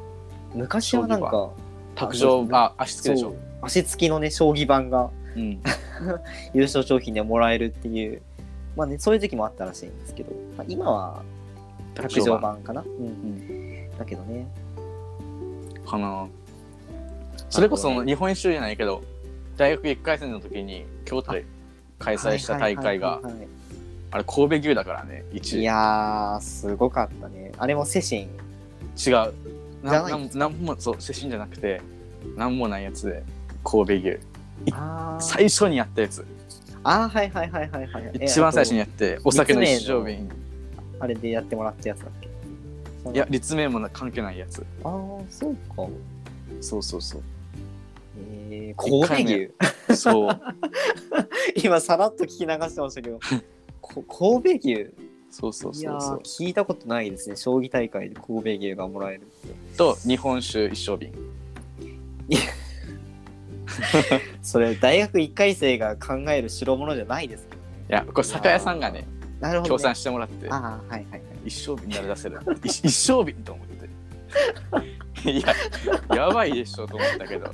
[0.55, 1.51] 昔はなんか
[1.95, 3.35] 卓上あ足つきでしょ。
[3.61, 5.61] 足つきのね将棋盤がうん。
[6.55, 8.23] 優勝商品でもらえるっていう。
[8.77, 11.23] まあねそういう時期もあったらしいんですけど、まあ、今は
[11.95, 13.91] 卓上盤かな、うん。
[13.99, 14.47] だけどね
[15.87, 16.27] かな。
[17.49, 19.03] それこそ日本一周じゃないけど
[19.57, 21.45] 大学1回生の時に京都で
[21.99, 23.21] 開催した大会が
[24.11, 27.53] あれ神戸牛だからね1いやーすごかったね。
[27.57, 28.29] あれもセシン。
[29.07, 29.33] 違う。
[29.83, 30.11] なない？
[30.11, 31.81] なんなんもそう接近じゃなくて
[32.37, 33.23] なんもないやつで
[33.65, 34.19] 神戸牛。
[35.21, 36.27] 最初にやったやつ。
[36.83, 38.11] あーはいはいはいはいはい。
[38.21, 40.29] え一番最初にあやってお酒の一升立瓶。
[40.29, 40.35] と
[41.01, 42.29] あれでやってもらったやつだっけ？
[43.13, 44.65] いや立命も関係ないやつ。
[44.85, 44.93] ああ
[45.29, 45.87] そうか。
[46.61, 47.23] そうそうそう。
[48.51, 49.51] えー、一回神戸目牛？
[49.97, 50.41] そう。
[51.63, 53.19] 今さらっと聞き流してましたけど。
[53.81, 54.03] こ
[54.43, 54.91] 神戸牛？
[55.31, 56.19] そうそうそうそう。
[56.19, 57.37] 聞いたことないですね。
[57.37, 59.23] 将棋大会で神戸牛がもらえる
[59.77, 61.13] と日本酒一升瓶。
[64.43, 67.67] それ大学1回生が考える代物じゃないですけどね。
[67.89, 69.07] いやこれ酒屋さんがね、
[69.67, 70.49] 協賛してもらって。
[70.49, 70.61] ああ
[70.93, 72.41] はいはいはい一升瓶なら出せる。
[72.65, 73.77] 一一升瓶と思って。
[75.31, 75.55] いや
[76.15, 77.47] やばいでしょと思ったけど。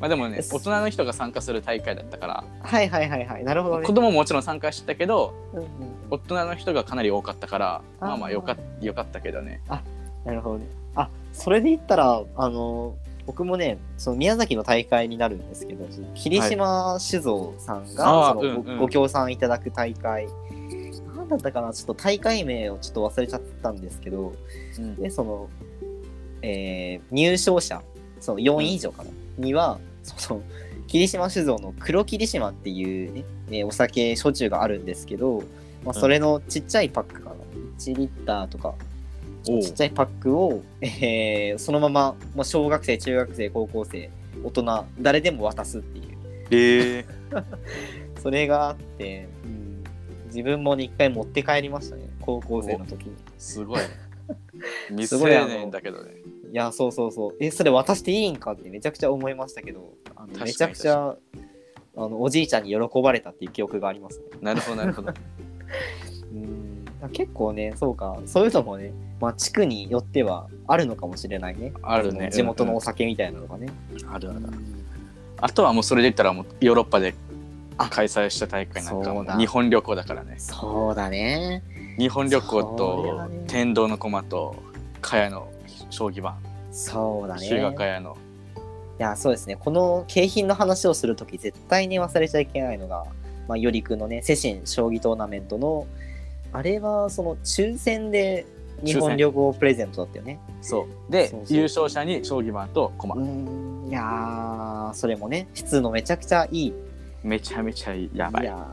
[0.00, 2.44] まあでもね大人の人が参加する大会だったから。
[2.62, 3.44] はいはいはいはい。
[3.44, 3.86] なるほどね。
[3.86, 5.68] 子供ももちろん参加してたけどうんうん。
[6.10, 9.60] 大人の人がかなり多かったからまあまあよかよかったけどね。
[10.24, 10.66] なるほどね。
[10.94, 12.96] あそれで言ったらあの
[13.26, 18.78] 僕もねその宮崎の大会になるんですけど霧島酒造さんが、あーそのごうんうん。
[18.78, 20.28] ご協賛いただく大会
[21.28, 21.72] だったかな？
[21.72, 24.34] ちょっと大会名をちょっと忘れちゃったんですけど
[24.78, 24.96] うん。
[24.96, 25.48] でその、
[26.42, 27.82] えー入賞者
[28.20, 30.42] その4位以上かな、にはその
[30.86, 35.42] 霧島酒造の黒霧島っていうね、ねお酒焼酎があるんですけど、
[35.84, 37.36] まあ、それのちっちゃいパックかな、
[37.78, 38.74] 1リッターとか。
[39.44, 44.10] ちっちゃいパックを、えーそのまま、まあ、小学生中学生高校生
[44.44, 46.08] 大人誰でも渡すっていう。
[46.50, 47.04] え
[48.22, 49.67] それがあって、うん、
[50.28, 52.08] 自分もね一回持って帰りましたね。
[52.20, 53.16] 高校生の時に。
[53.38, 53.80] すごい
[54.88, 56.12] 未すごいあの成年だけどね。
[56.52, 57.36] いやそうそうそう。
[57.40, 59.94] えそれ渡していいんかってめちゃくちゃ思いましたけど。
[60.16, 61.16] あのめちゃくちゃ
[61.96, 64.24] あのおじいちゃんに喜ばれたっていう記憶がありますね。
[64.40, 65.12] なるほどなるほど。
[66.32, 67.10] うん。
[67.12, 68.18] 結構ねそうか。
[68.26, 71.72] そういうのもねまあ地区によってはあるのかもしれないね。
[71.82, 72.30] あるね。
[72.30, 73.68] 地元のお酒みたいなのがね、
[74.10, 74.40] あるある。
[75.40, 77.14] あとはもうそれで言ったらもうヨーロッパで
[77.86, 80.34] 開催した大会なんか日本旅行だからね。
[80.38, 81.62] そうだね。
[81.96, 84.56] 日本旅行と天童の駒と
[85.00, 85.48] 茅の
[85.90, 86.36] 将棋盤。
[86.72, 87.46] そうだね。
[87.46, 88.16] 日向茅の。
[88.98, 89.56] いやそうですね。
[89.56, 93.04] この景品の話をするとき絶対に忘れちゃいけないのが、
[93.46, 95.86] まあ、よりくんのねセシン将棋トーナメントの
[96.52, 98.44] あれはその抽選で
[98.82, 100.40] 日本旅行プレゼントだったよね。
[100.62, 101.12] そう。
[101.12, 103.14] で優勝者に将棋盤と駒。
[103.16, 106.74] いやーそれもね質のめちゃくちゃいい
[107.22, 108.44] めちゃめちゃやばい。
[108.44, 108.66] いや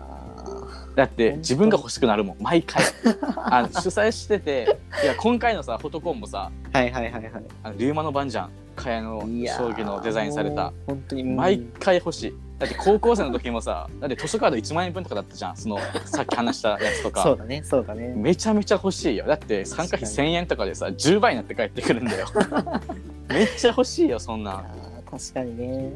[0.95, 2.37] だって自分が欲しくなるもん。
[2.39, 2.83] 毎回。
[3.35, 7.43] あの主催してていや今回のさフォトコンもさーはいはいはいはい。
[7.63, 8.49] あの龍馬の番じゃん。
[8.75, 10.71] 茅のいやー将棋のデザインされた。
[10.87, 11.35] 本当にうん。
[11.35, 12.33] 毎回欲しい。
[12.59, 15.57] だって高校生の時もさだって図書カード1万円分とかだったじゃん。
[15.57, 17.23] そのさっき話したやつとか。
[17.23, 18.13] そうだねそうだね。
[18.15, 19.25] めちゃめちゃ欲しいよ。
[19.25, 22.27] だって参加費1000円とかでさ10倍になって帰ってくるんだよ。
[23.27, 24.63] めっちゃ欲しいよそんいな
[25.11, 25.93] 確かにね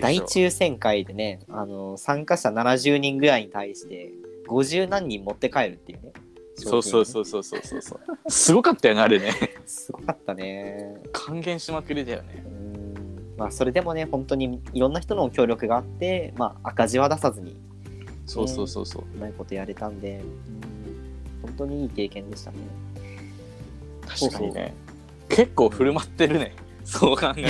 [0.00, 4.12] 大抽選会でねあの参加者70人ぐらいに対して
[4.48, 6.12] 50何人持って帰るっていうね
[6.56, 8.30] そうそううそうそうそうそうそう。
[8.30, 9.32] すごかったよねあれね。
[9.66, 11.02] すごかったね。
[11.12, 12.44] 還元しまくりだよね。
[12.46, 13.34] うん。
[13.36, 17.56] まあそれでもね本当にいろんな人の協力があってまあ赤字は出さずに
[18.26, 19.02] そうそうそうそう。
[19.02, 20.20] うまいことやれたんで、
[21.42, 22.58] うん、本当にいい経験でしたね。
[24.06, 24.74] 確かにね。
[25.28, 26.54] 結構振る舞ってるね。
[26.84, 27.48] そう考える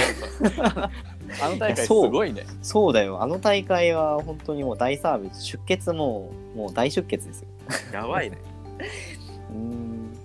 [0.72, 0.90] と
[1.42, 2.46] あの大会すごいね。
[2.62, 3.22] そうだよ。
[3.22, 7.48] あの大会は本当にもう大サービス出血ももう大出血ですよ。
[7.92, 8.38] やばいね。
[9.50, 10.16] うん。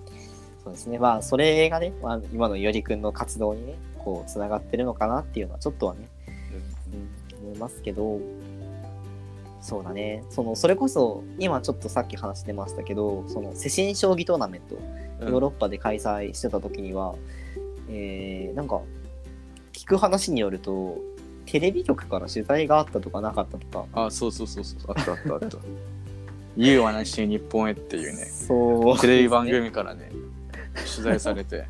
[0.63, 0.99] そうですね。
[0.99, 6.07] まあそれがね、まあ、今のよりくんの活動にねこうつながってるのかなっていうのはちょっとはね、
[7.41, 8.19] うん、思いますけど。
[9.61, 10.23] そうだね。
[10.29, 14.75] そのそれこそ今ちょっとさっき話してましたけどその世新将棋トーナメント
[15.25, 17.15] ヨーロッパで開催してた時には、
[17.89, 18.98] えーなんか聞
[19.89, 20.97] く話によると
[21.45, 24.05] テレビ局から取材があったとかなかったとか。
[24.05, 24.79] あそうそうそうそう。
[24.95, 25.57] あったあったあった
[26.55, 28.25] 「言うはなしに日本へ」っていうね。
[28.25, 28.99] そう。
[28.99, 30.11] テレビ番組からね
[30.75, 31.65] 取材されて。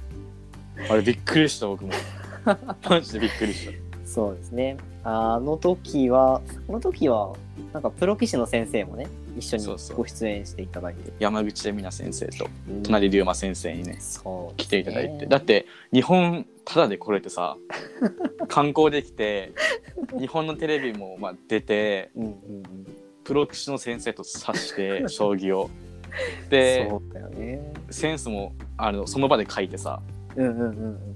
[0.89, 1.91] あれびっくりした僕も。
[2.89, 3.73] マジでびっくりした。
[4.05, 7.33] そうですねあの時はこの時は
[7.73, 9.07] なんかプロ棋士の先生もね
[9.38, 9.97] 一緒にそうそう。
[9.97, 11.12] ご出演していただいて。
[11.19, 12.83] 山口恵美奈先生とうん。
[12.83, 17.57] 隣龍馬先生にねそう来ていただいて、だって日本ただで来れてさ
[18.47, 19.53] 観光できて
[20.19, 22.33] 日本のテレビもまあ出てうんうんうん。
[23.23, 25.69] プロ棋士の先生と指して 将棋を。
[26.49, 26.89] で
[27.35, 27.73] ね。
[27.89, 30.01] センスもあのその場で書いてさ
[30.35, 31.13] うんうんうんうん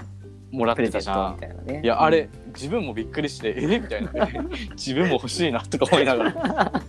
[0.54, 1.74] もらってたじゃんいな。
[1.74, 3.80] ねいやあれ、自分もびっくりしてえ？
[3.80, 4.12] みたいな。
[4.78, 6.84] 自分も欲しいなとか思いながら。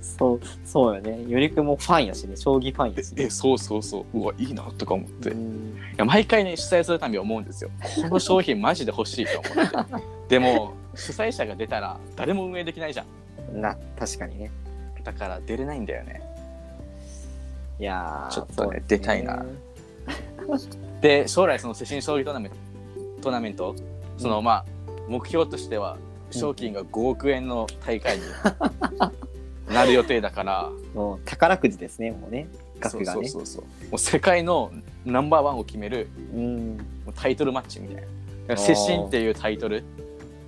[0.00, 1.24] そうそうよね。
[1.28, 2.36] よりくんもファンやしね。
[2.36, 3.24] 将棋ファンやしね。
[3.24, 4.18] えそうそうそう。
[4.18, 5.76] うわいいなとか思って、いうん。
[5.96, 7.70] や毎回ね主催するたび思うんですよ。
[8.02, 10.02] この商品マジで欲しいと思って。
[10.38, 13.04] でも主催者が出たら誰も運営できないじゃ
[13.52, 13.60] ん。
[13.60, 14.50] な確かにね。
[15.02, 16.22] だから出れないんだよね。
[17.80, 19.44] いやーちょっとねそうです出たいな
[21.02, 22.56] で将来その世新将棋トーナメント
[23.22, 23.74] トーナメント
[24.16, 24.64] その、まあ
[25.08, 25.98] 目標としては
[26.30, 28.22] 賞金が5億円の大会に
[29.68, 32.48] なる予定だから、 もう宝くじですねもうね。
[32.80, 33.28] 額がね。
[33.28, 33.62] そうそうそうそう。
[33.62, 34.72] もう世界の
[35.04, 36.78] ナンバーワンを決めるうん。
[37.14, 38.04] タイトルマッチみたい
[38.48, 38.56] な。
[38.56, 39.84] 世新っていうタイトル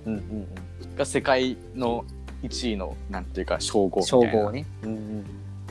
[0.05, 0.47] うんうん
[0.95, 2.05] が世界の
[2.43, 4.31] 1位のなんていうか称号うんみたいな。
[4.31, 4.65] 称号ね。
[4.83, 5.25] うんうん。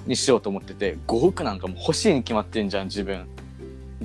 [0.07, 3.27] にしようと思ってて5億なんかもう欲しいに決まってんじゃん自分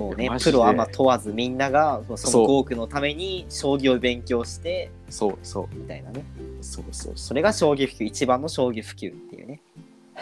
[0.00, 5.76] もうねプロアマ問わずみんながその5億のために将棋を勉強してそうそう。
[5.76, 6.24] みたいなね。
[6.62, 7.12] そうそう。
[7.16, 9.60] それが将棋普及一番の将棋普及っていうね。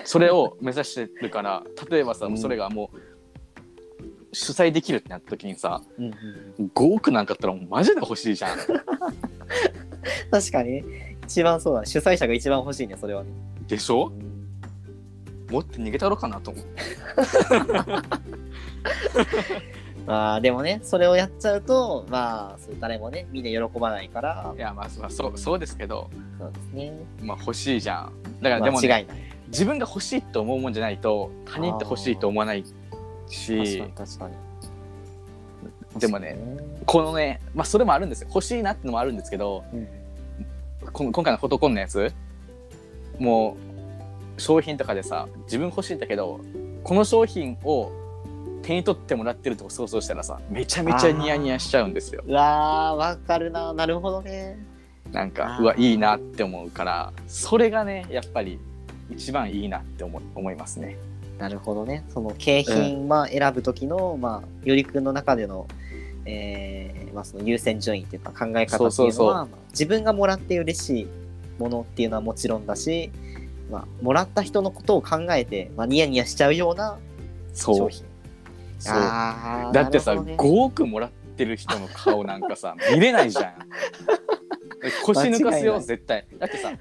[0.05, 2.39] それを目指してるから例えばさ、うん。
[2.39, 2.99] それがもう
[4.33, 6.05] 主催できるってなった時にさうん
[6.59, 8.59] うん5億なんかあったらもうマジで欲しいじゃん。
[10.33, 11.17] 確かにね。
[11.25, 11.87] 一番そうだ。
[11.87, 13.31] 主催者が一番欲しいねそれはね。
[13.69, 14.11] でしょ？
[15.51, 16.83] 持って逃げたろかなと思って
[20.07, 24.55] まあでもねそれをやっちゃうとまあ誰もねみんな喜ばないから。
[24.57, 26.09] いやまあまあそうそうですけど
[26.39, 26.93] そうですね。
[27.23, 28.13] まあ欲しいじゃん。
[28.41, 29.19] だからでも、ね間違いない。
[29.49, 32.75] 自分が欲しいと思うもんじゃないと他人って欲しいと思わない確
[33.31, 34.29] しかに確か
[35.95, 36.01] に。
[36.01, 36.39] でもね
[36.87, 38.29] このねまあそれもあるんですよ。
[38.29, 39.89] 欲しいなってのもあるんですけどうん。
[40.91, 42.15] この今回のフォトコンのやつ
[43.19, 43.68] もう
[44.39, 46.41] 商品とかでさ自分欲しいんだけど
[46.83, 47.93] この商品を
[48.63, 52.23] 手に取ってもらってるとこ想像したらさめちゃめちゃニヤニヤしちゃうんですよ。
[52.27, 53.73] うわーわかるな。
[53.73, 54.59] なるほどね。
[55.13, 58.59] なんかうわいいなって思うからそれがねやっぱり
[59.11, 60.97] 一番いいなって思思いますね。
[61.39, 62.05] なるほどね。
[62.09, 65.67] その景品、まあ選ぶ時のまあよりくんの中での
[66.31, 71.09] えーまあ、その優先順位っていうか考え方っていうのは自分がもらって嬉しい
[71.59, 73.11] ものっていうのはもちろんだし、
[73.71, 76.99] まあ、もらった人のことを考えて、まあ、ニヤニヤしちゃうような
[77.55, 78.05] 商品。
[78.79, 78.97] そう。
[78.97, 80.37] だってさ、ね。
[80.37, 83.55] 5億もらってる人の顔なんかさ 見れないじゃん。
[85.05, 86.25] 腰抜かすよ絶対。
[86.39, 86.73] だってさ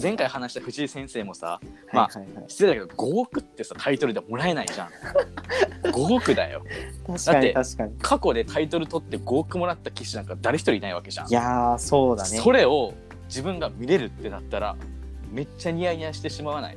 [0.00, 2.34] 前回話した藤井先生もさまあはいはい。
[2.34, 4.88] はい失礼だけど5億ってさタイトルでもらえないじゃん。
[5.90, 6.62] 5億だよ。
[7.06, 7.94] 確かだってに確かに。
[8.02, 12.92] 過去でタイトル取って5億もらった棋士なんか誰一人いないわけじゃんいやーそうだねそれを
[13.28, 14.76] 自分が見れるってなったら
[15.32, 16.76] めっちゃニヤニヤしてしまわない？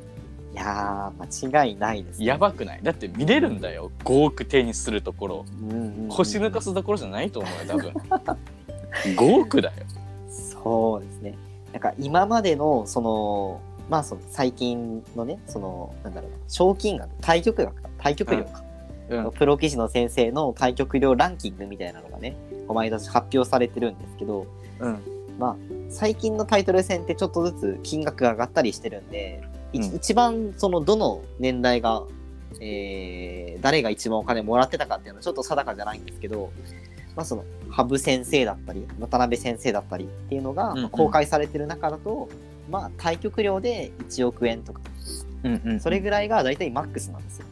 [0.53, 2.79] いやー間違いないです、ね、やばくない？
[2.81, 3.91] だって見れるんだよ。
[4.05, 5.45] 5億手にするところ。
[5.61, 6.09] うんうんうん。
[6.09, 7.93] 腰抜かすところじゃないと思うよ多分。
[9.15, 9.75] 5億だよ。
[10.29, 11.37] そうですね。
[11.73, 17.89] なんか今までのそのまあその最近のねそのなんだろうな賞金額対局額か。
[17.97, 18.63] 対局料か、
[19.09, 19.31] うん。
[19.31, 22.37] プロ棋士の先生の対局料ランキングみたいなのがね
[22.69, 24.45] 毎年発表されてるんですけど
[24.79, 24.99] うん
[25.37, 25.55] まあ
[25.89, 29.43] 最近のタイトル戦ってちょっとずつ金額が上がったりしてるんで、
[29.73, 29.95] いうん。
[29.95, 32.03] 一番そのどの年代が、
[32.59, 36.51] えー誰が一番お金もらってたかっていうのはちょっと定かじゃないんですけど、
[37.15, 42.29] まあ、その羽生先生だったり渡辺先生だったりっていうのが公開されてる中だと、
[42.69, 44.81] まあ対局料で1億円とか。
[45.43, 47.45] うんうんそれぐらいが大体マックスなんですよ。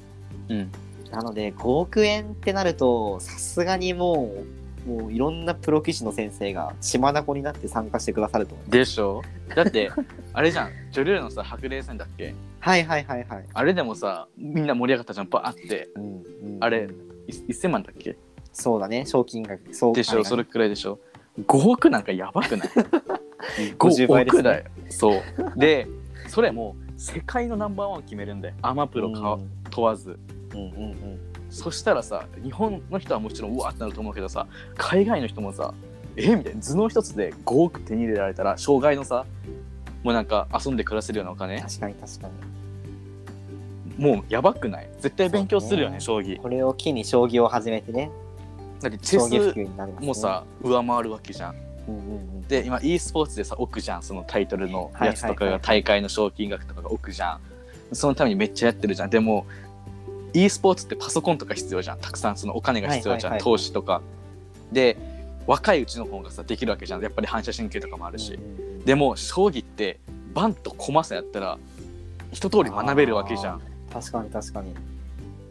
[0.49, 0.71] うん。
[1.11, 8.77] なので5億円ってなるとさすがにもうもういろんなプロ棋士の先生が血眼になって参加してくださると思います。
[8.77, 9.21] でしょ？
[9.55, 9.89] だって
[10.33, 10.71] あれじゃん。
[10.91, 12.33] 女流のさ白麗戦だっけ？
[12.59, 13.45] はいはいはいはい。
[13.53, 16.87] あれでもさみんな盛り上がったじゃんバーってうんうんあれ
[17.27, 18.17] い1000万だっけ？
[18.51, 19.05] そうだね。
[19.05, 19.93] 賞金額そう。
[19.95, 20.23] でしょ？
[20.23, 20.99] それくらいでしょ
[21.47, 22.69] ？5億なんかやばくない？
[23.79, 24.39] 50 5倍ですね。
[24.41, 24.65] 億だよ。
[24.89, 25.21] そう。
[25.57, 25.87] で
[26.27, 28.55] それも世界のナンバーワンを決めるんだよ。
[28.61, 29.39] アマプロか
[29.71, 30.17] 問わず。
[30.53, 30.69] うんうんう
[31.15, 31.19] ん
[31.53, 35.73] そしたらさ日本の人はもちろんうわーってなると思うけどさ海外の人もさ
[36.17, 36.61] えみたいな。
[36.61, 39.25] 頭脳一つで5億手に入れられたら障害のさ
[40.01, 41.61] もうなんか遊んで暮らせるようなお金。
[41.61, 42.27] 確かに確か
[43.97, 44.03] に。
[44.03, 44.89] もうやばくない？
[44.99, 46.41] 絶対勉強するよねそ将棋。
[46.41, 48.09] これを機に将棋を始めてね。
[48.81, 49.53] だってチェ
[49.99, 51.55] スもさ上回るわけじゃん。
[51.87, 52.41] うんうんうん。
[52.47, 54.03] で今 e スポーツでさ億じゃん。
[54.03, 57.39] そのタイトルのやつとかが大会の賞金額とかが億じゃん。
[57.95, 59.09] そのためにめっちゃやってるじゃん。
[59.09, 59.45] でも
[60.33, 61.99] e スポーツってパソコンとか必要じゃん。
[61.99, 63.57] たくさんそのお金が必要じゃん、はいはいはい。
[63.57, 64.01] 投資とか。
[64.71, 64.97] で
[65.45, 67.01] 若いうちの方がさできるわけじゃん。
[67.01, 69.99] やっぱり反射神経とかもあるし、うんでも将棋って
[70.33, 71.57] バンと駒さやったら
[72.31, 73.61] 一通り学べるわけじゃん。
[73.91, 74.75] 確かに確かに。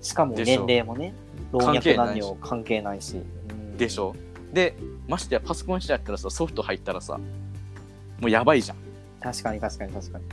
[0.01, 1.15] しかも年齢もね
[1.53, 2.21] 老関係ないし。
[2.21, 3.17] 若男女関係ないし。
[3.17, 3.77] うん。
[3.77, 4.15] でしょ。
[4.53, 4.77] で
[5.09, 7.19] ましてやパソコンしてやったらさソフト入ったらさ
[8.21, 8.77] もうやばいじゃん。
[9.21, 10.25] 確かに確かに確かに。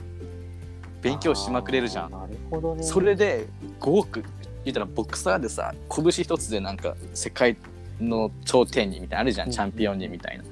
[1.01, 2.11] 勉強しまくれるじゃん。
[2.11, 2.83] なるほどね。
[2.83, 3.47] それで
[3.79, 4.23] 5億
[4.65, 7.57] 言ったらボクサーでさ拳一つでなんか世界
[8.01, 9.53] の頂点にみたいなのあるじゃん、うん。
[9.53, 10.43] チャンピオンにみたいな。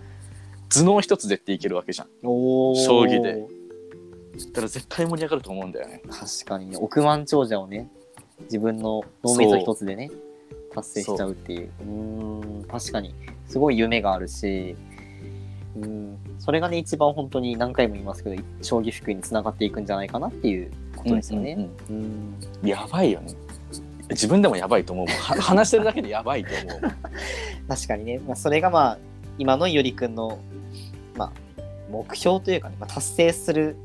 [0.70, 2.08] 頭脳一つでっていけるわけじゃん。
[2.22, 3.46] 将棋で。
[4.48, 6.02] だから絶対盛り上がると思うんだよね。
[6.10, 6.78] 確かにね。
[6.80, 7.90] 億万長者をね
[8.42, 10.12] 自分の脳みそ一つでね
[10.74, 11.72] 達成しちゃうっていう。
[11.82, 11.86] うー
[12.62, 13.16] ん確かに。
[13.48, 14.76] すごい夢があるし
[15.76, 16.18] うん。
[16.38, 21.54] それがね一番本当に何回も言いますけど将棋普及につながっていくんじゃないかなっていうことですよね。
[21.90, 22.34] うんうんうん。
[22.62, 22.68] うん。
[22.68, 23.34] やばいよね
[24.10, 25.08] 自分でもやばいと思う
[25.42, 26.82] 話してるだけでやばいと思う
[27.68, 28.98] 確かにね、まあ、それがまあ
[29.38, 30.40] 今のよりくんの、
[31.16, 33.76] まあ、目標というかね、まあ、達成する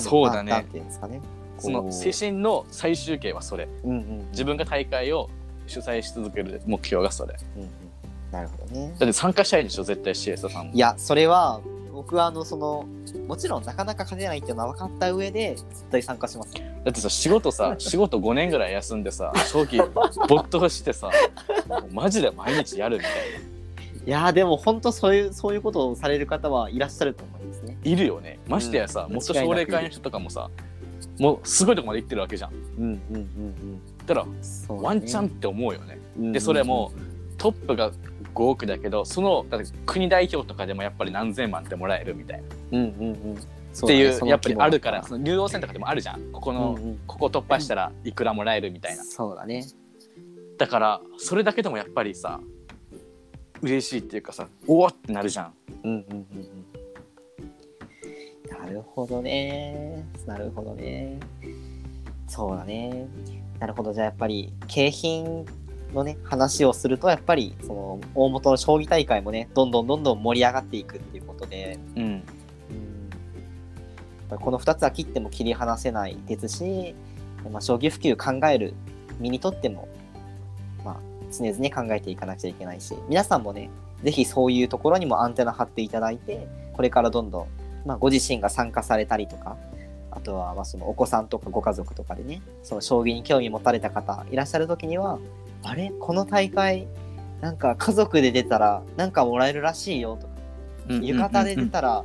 [0.00, 0.64] そうだね。
[0.70, 1.20] ていうんですかね。
[1.58, 3.68] その精神の最終形はそれ。
[3.84, 4.30] うんうんうん。
[4.30, 5.28] 自分が大会を
[5.66, 7.34] 主催し続ける目標がそれ。
[7.34, 7.70] だうんうん。
[8.30, 8.92] なるほどね。
[8.94, 10.72] って参加したいでしょ絶対シエサさんも。
[10.72, 11.60] いやそれは
[11.92, 12.86] 僕はあのその
[13.28, 16.54] もちろんなかなか勝てないっていうのは分かった上で絶対参加します
[16.84, 19.82] だってさ仕事さ仕事5年ぐらい休んでさ将棋
[20.28, 21.10] 没頭してさ
[21.92, 23.52] マジで毎日やるみたいな。
[24.04, 27.78] いやーでも本当そういうそういうことをされる方はいらっしゃると思いますね。
[27.84, 28.40] いるよね。
[28.48, 29.14] ましてやさ、うん。
[29.14, 30.50] 元奨励会の人とかもさ
[31.20, 32.52] もうすごいとこまで行ってるわけじゃん。
[32.78, 33.80] うんうんうんうん。
[34.04, 34.32] だからね。
[34.68, 35.98] ワンチャンって思うよね。
[36.16, 36.32] うんうんうん。
[36.32, 36.90] でそれも
[37.38, 37.92] トップが
[38.34, 43.36] 5億だけどそのだって国代表とかでもやっぱり何千万ってもらえるみたいな、うんうんうん。
[43.36, 46.32] そっていだねうやっぱりあるからそその竜王戦とかでもあるじゃん。
[46.32, 46.98] ここの、うんうん。
[47.06, 49.04] ここ突破したらいくらもらえるみたいな。
[49.04, 49.66] そうだね。
[50.58, 52.40] だからそれだけでもやっぱりさ
[53.62, 55.54] 嬉しいっていうかさおおってなるじゃん。
[55.84, 56.26] うんうんうん
[58.50, 58.64] うん。
[58.64, 60.04] なるほどね。
[60.26, 61.18] なるほどね。
[62.28, 63.08] そうだね。
[63.58, 63.92] なるほど。
[63.92, 65.46] じゃあやっぱり景品
[65.94, 72.24] のね話をするとやっぱりその大元の将棋大会もねどんどんどんどん盛り上がっていくっていうことで、うん
[74.32, 76.94] ぱりこの2つは切っても切り離せないですし、
[77.50, 78.74] まあ、将棋普及考える
[79.18, 79.88] 身にとっても、
[80.84, 80.96] まあ、
[81.30, 83.70] 常々考えていかなくちゃいけないし皆さんもね
[84.02, 87.46] ぜひそういうところにもアンテナ張っていただいてこれからどんどん、
[87.86, 89.56] まあ、ご自身が参加されたりとか
[90.10, 95.18] あとはまあそのお子さんとかご家族とかでねその将棋に興味持たれた方いらっしゃる時には
[95.62, 95.92] あれ？
[95.98, 96.86] この大会
[97.40, 100.32] なんか家族で出たらなんかもらえるらしいよとか
[101.00, 102.04] 浴衣で出たら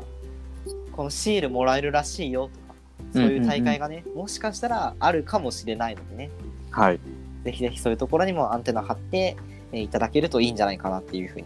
[0.97, 2.75] このシールもらえるらしいよとか
[3.13, 6.31] そういう大会がねもしかしたらあるかもしれないのでね。
[6.71, 6.99] はい。
[7.45, 9.37] ぜひぜひそういうところにもアンテナ張って、
[9.71, 11.45] えーいただけるといいんじゃないかなっていうふうに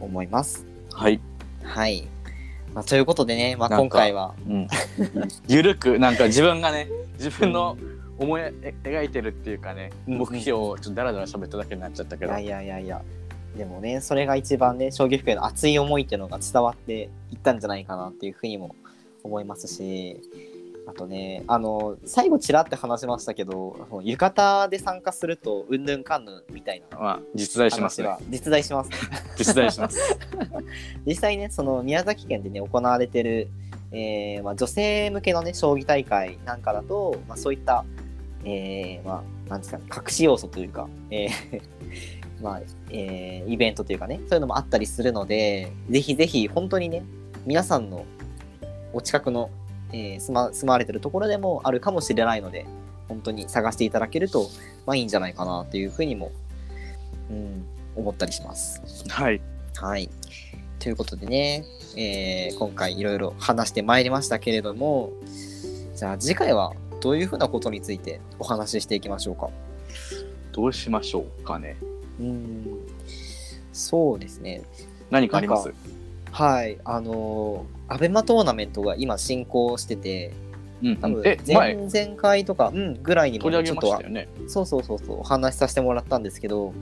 [0.00, 0.66] 思います。
[0.92, 1.20] はい、
[1.62, 2.08] はい。
[2.74, 4.68] まあ、ということでね、まあ、今回は、うん、
[5.46, 7.76] ゆるくなんか自分がね自分の
[8.18, 13.02] 思い描いてるっていうかねうん目標をちょっとダラダラ喋っただけになっちゃったけど、いやいやいや、
[13.56, 18.74] でもね、それが一番ね、将棋服への熱い思いっていうのが伝わっていったんじゃないかなっていうふうにも
[19.22, 20.20] 思いますし、
[20.86, 28.90] あとね、あの、最後ちらって話しましたけど、浴衣で参加すると、うんぬんかんぬんみたいなまあ実在しますね実在します。
[29.36, 30.18] 実在します
[31.06, 33.48] 実際ねその宮崎県でね行われてる、
[33.92, 37.84] えーまあ、女性向けのね将棋大会なんかだと、まあ、そういった、
[38.44, 42.60] えーまあ、なんですかね隠し要素というか、えーまあ
[42.90, 47.04] えーイベントというかねそういうのもあったりするのでぜひぜひ本当にね
[47.46, 48.04] 皆さんの
[48.92, 49.50] お近くの、
[49.92, 52.66] えー住ま住まわれてるところでもあるかもしれないので
[53.08, 54.48] 本当に探していただけると、
[54.86, 56.32] まあ、いいんじゃないかなというふうにも、
[57.30, 57.64] うん、
[57.96, 58.82] 思ったりします。
[59.08, 59.40] はい
[59.76, 60.08] はい。
[60.78, 61.64] ということでね、
[61.96, 65.12] えー今回いろいろ話してまいりましたけれども、
[65.94, 69.50] じゃあ次回はどういうふうなことについてお話ししていきましょうか？
[70.52, 71.76] どうしましょうかね
[72.20, 72.66] うーん、
[73.72, 74.62] そうですね。
[75.10, 75.72] 何かあります？
[76.30, 76.78] はい。
[76.84, 80.32] あのー、アベマトーナメントが今進行してて、
[80.82, 80.96] うん。
[80.96, 81.76] 多分え前？
[81.92, 84.28] 前々回とか、うん、ぐらいにもちょっとね。
[84.48, 85.20] そうそうそうそう。
[85.20, 86.72] お話しさせてもらったんですけど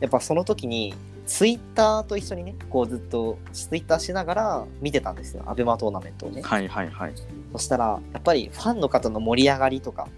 [0.00, 0.94] やっぱその時に
[1.26, 5.42] ツイッターと一緒にねこうずっとツイッターしながら見てたんですよ。
[5.46, 6.42] アベマトーナメントをね。
[6.42, 7.12] はいはいはい。
[7.52, 10.08] そしたらやっぱりファンの方の盛り上がりとか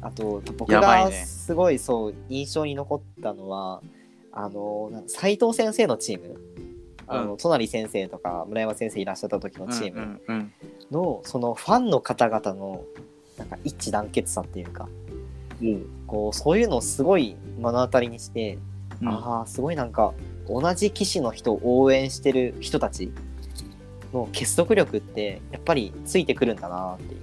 [0.00, 3.82] あと僕がすごいそう印象に残ったのは
[4.32, 6.40] あの斉藤先生のチーム。
[7.06, 7.36] あの、うん。
[7.36, 10.52] 隣先生とか村山先生いらっしゃった時のチームうんうん
[10.90, 12.84] の、そのファンの方々の
[13.36, 14.88] なんか一致団結さっていうか
[15.62, 15.86] うん。
[16.06, 18.58] こうそういうのをすごい目の当たりにして、
[19.00, 19.08] うん。
[19.08, 20.14] ああすごいなんか
[20.48, 23.12] 同じ棋士の人を応援してる人たち
[24.12, 27.20] の結束力ってやっぱりついてくるんだなっていう。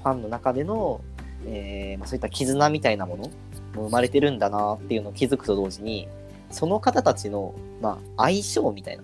[0.00, 1.02] ファンの中での、
[1.46, 3.24] えーまあ、そういった絆みたいなもの
[3.74, 6.08] も生まれてるんだなっていうのを気づくと同時に
[6.50, 9.02] その方たちの、まあ、相性みたいな。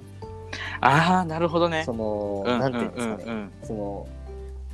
[0.80, 1.84] ああなるほどね。
[1.84, 4.06] その、うんなんていうんですかね、うんうんその、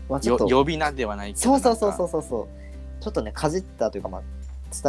[0.09, 3.03] まあ、ちょよっと呼び名ではないけどそうそうそうそううそうそう。
[3.03, 4.23] ちょっとねかじったというかまあ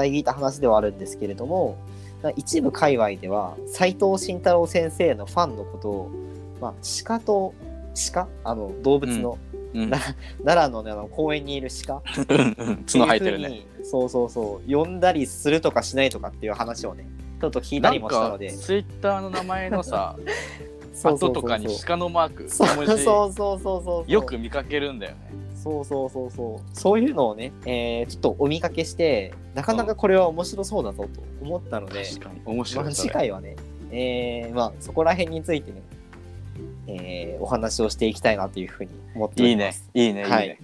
[0.02, 1.78] 伝え聞いた話ではあるんですけれども
[2.36, 6.12] 一部界隈では斎藤慎太郎先生のファンのことを、
[6.62, 6.74] まあ、
[7.06, 7.54] 鹿と
[8.14, 8.28] 鹿？
[8.44, 10.00] あの動物の、うんな
[10.44, 12.02] 奈良の,、ね、あの公園にいる鹿。
[12.02, 12.26] 角
[12.86, 13.66] 生えてるね。
[13.84, 17.06] そうそうそう呼んだりするとかしないとかっていう話をね
[17.42, 18.48] ちょっと聞いたりもしたので。
[18.48, 20.16] なんかツイッターの名前のさ
[20.94, 21.30] そうそうそうそう。
[21.32, 24.12] 後とかに鹿のマークそうそうそうそうそうそう。
[24.12, 25.18] よく見かけるんだよね。
[25.56, 26.78] そうそうそうそう。
[26.78, 32.42] そういうのをね、えーちょっとお見かけしてなかなかこれは面白そうだぞと思ったので、確かに。
[32.46, 33.56] 面白まあ、い次回はね、
[33.92, 35.82] えーまあ、そこら辺についてね、
[36.88, 39.90] えーお話をしていきたいなというふうに思っておいいねります。
[39.94, 40.22] いいね。
[40.24, 40.48] いいはい。
[40.50, 40.60] ね。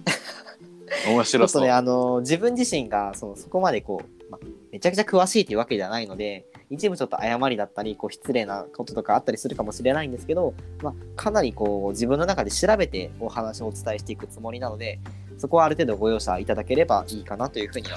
[1.06, 1.62] 面ちょ白そう。
[1.62, 14.98] っとね、あの自分自身がそのそこまでこう、まあ、めちゃくちゃ詳しいというわけではないので、一部ちょっと誤りだったり、こう失礼なこととかあったりするかもしれないんですけど、まあ、かなりこう自分の中で調べてお話をお伝えしていくつもりなので、
[15.38, 17.96] そこはある程度ご容赦いただければいいかなというふうには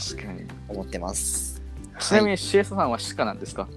[0.70, 1.62] 思ってます。
[2.00, 3.68] ちなみはい、に CS さんは鹿なんですか？
[3.72, 3.76] い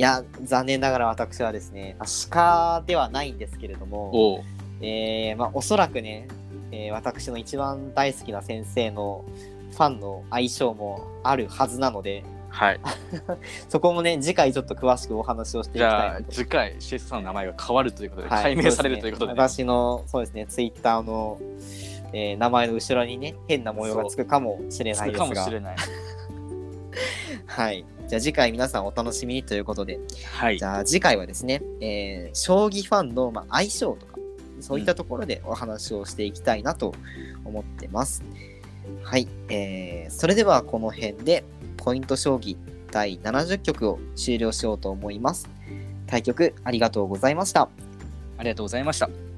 [0.00, 4.42] や、残念ながら私はですね、あ鹿ではないんですけれども、おう。
[4.80, 6.28] えーまあ、おそらくね、
[6.70, 9.24] えー私の一番大好きな先生の
[9.72, 12.80] ファンの相性もあるはずなので、はい。
[13.68, 16.32] そこもね、次回ちょっと詳しくお話をしていきたいなと。
[16.32, 21.38] 次回 CS さんの名前が変わるということではい解明されるということで私の、そうですね、ツイッターの、
[22.12, 25.76] えー名前の後ろにね、変な模様がつくかもしれないですが、かもしれない
[27.46, 27.84] はい。
[28.08, 29.98] じゃあ次回皆さんお楽しみにということで、
[30.32, 34.18] はいじゃあ次回はですね、えー将棋ファンの、まあ、相性とか、
[34.60, 36.94] そういったところでお話をしていきたいなと
[37.44, 38.22] 思ってます。
[39.02, 41.44] はい、えーそれではこの辺で
[41.76, 42.56] ポイント将棋
[42.90, 45.48] 第70局を終了しようと思います。
[46.06, 47.68] 対局ありがとうございました。
[48.36, 49.31] ありがとうございました。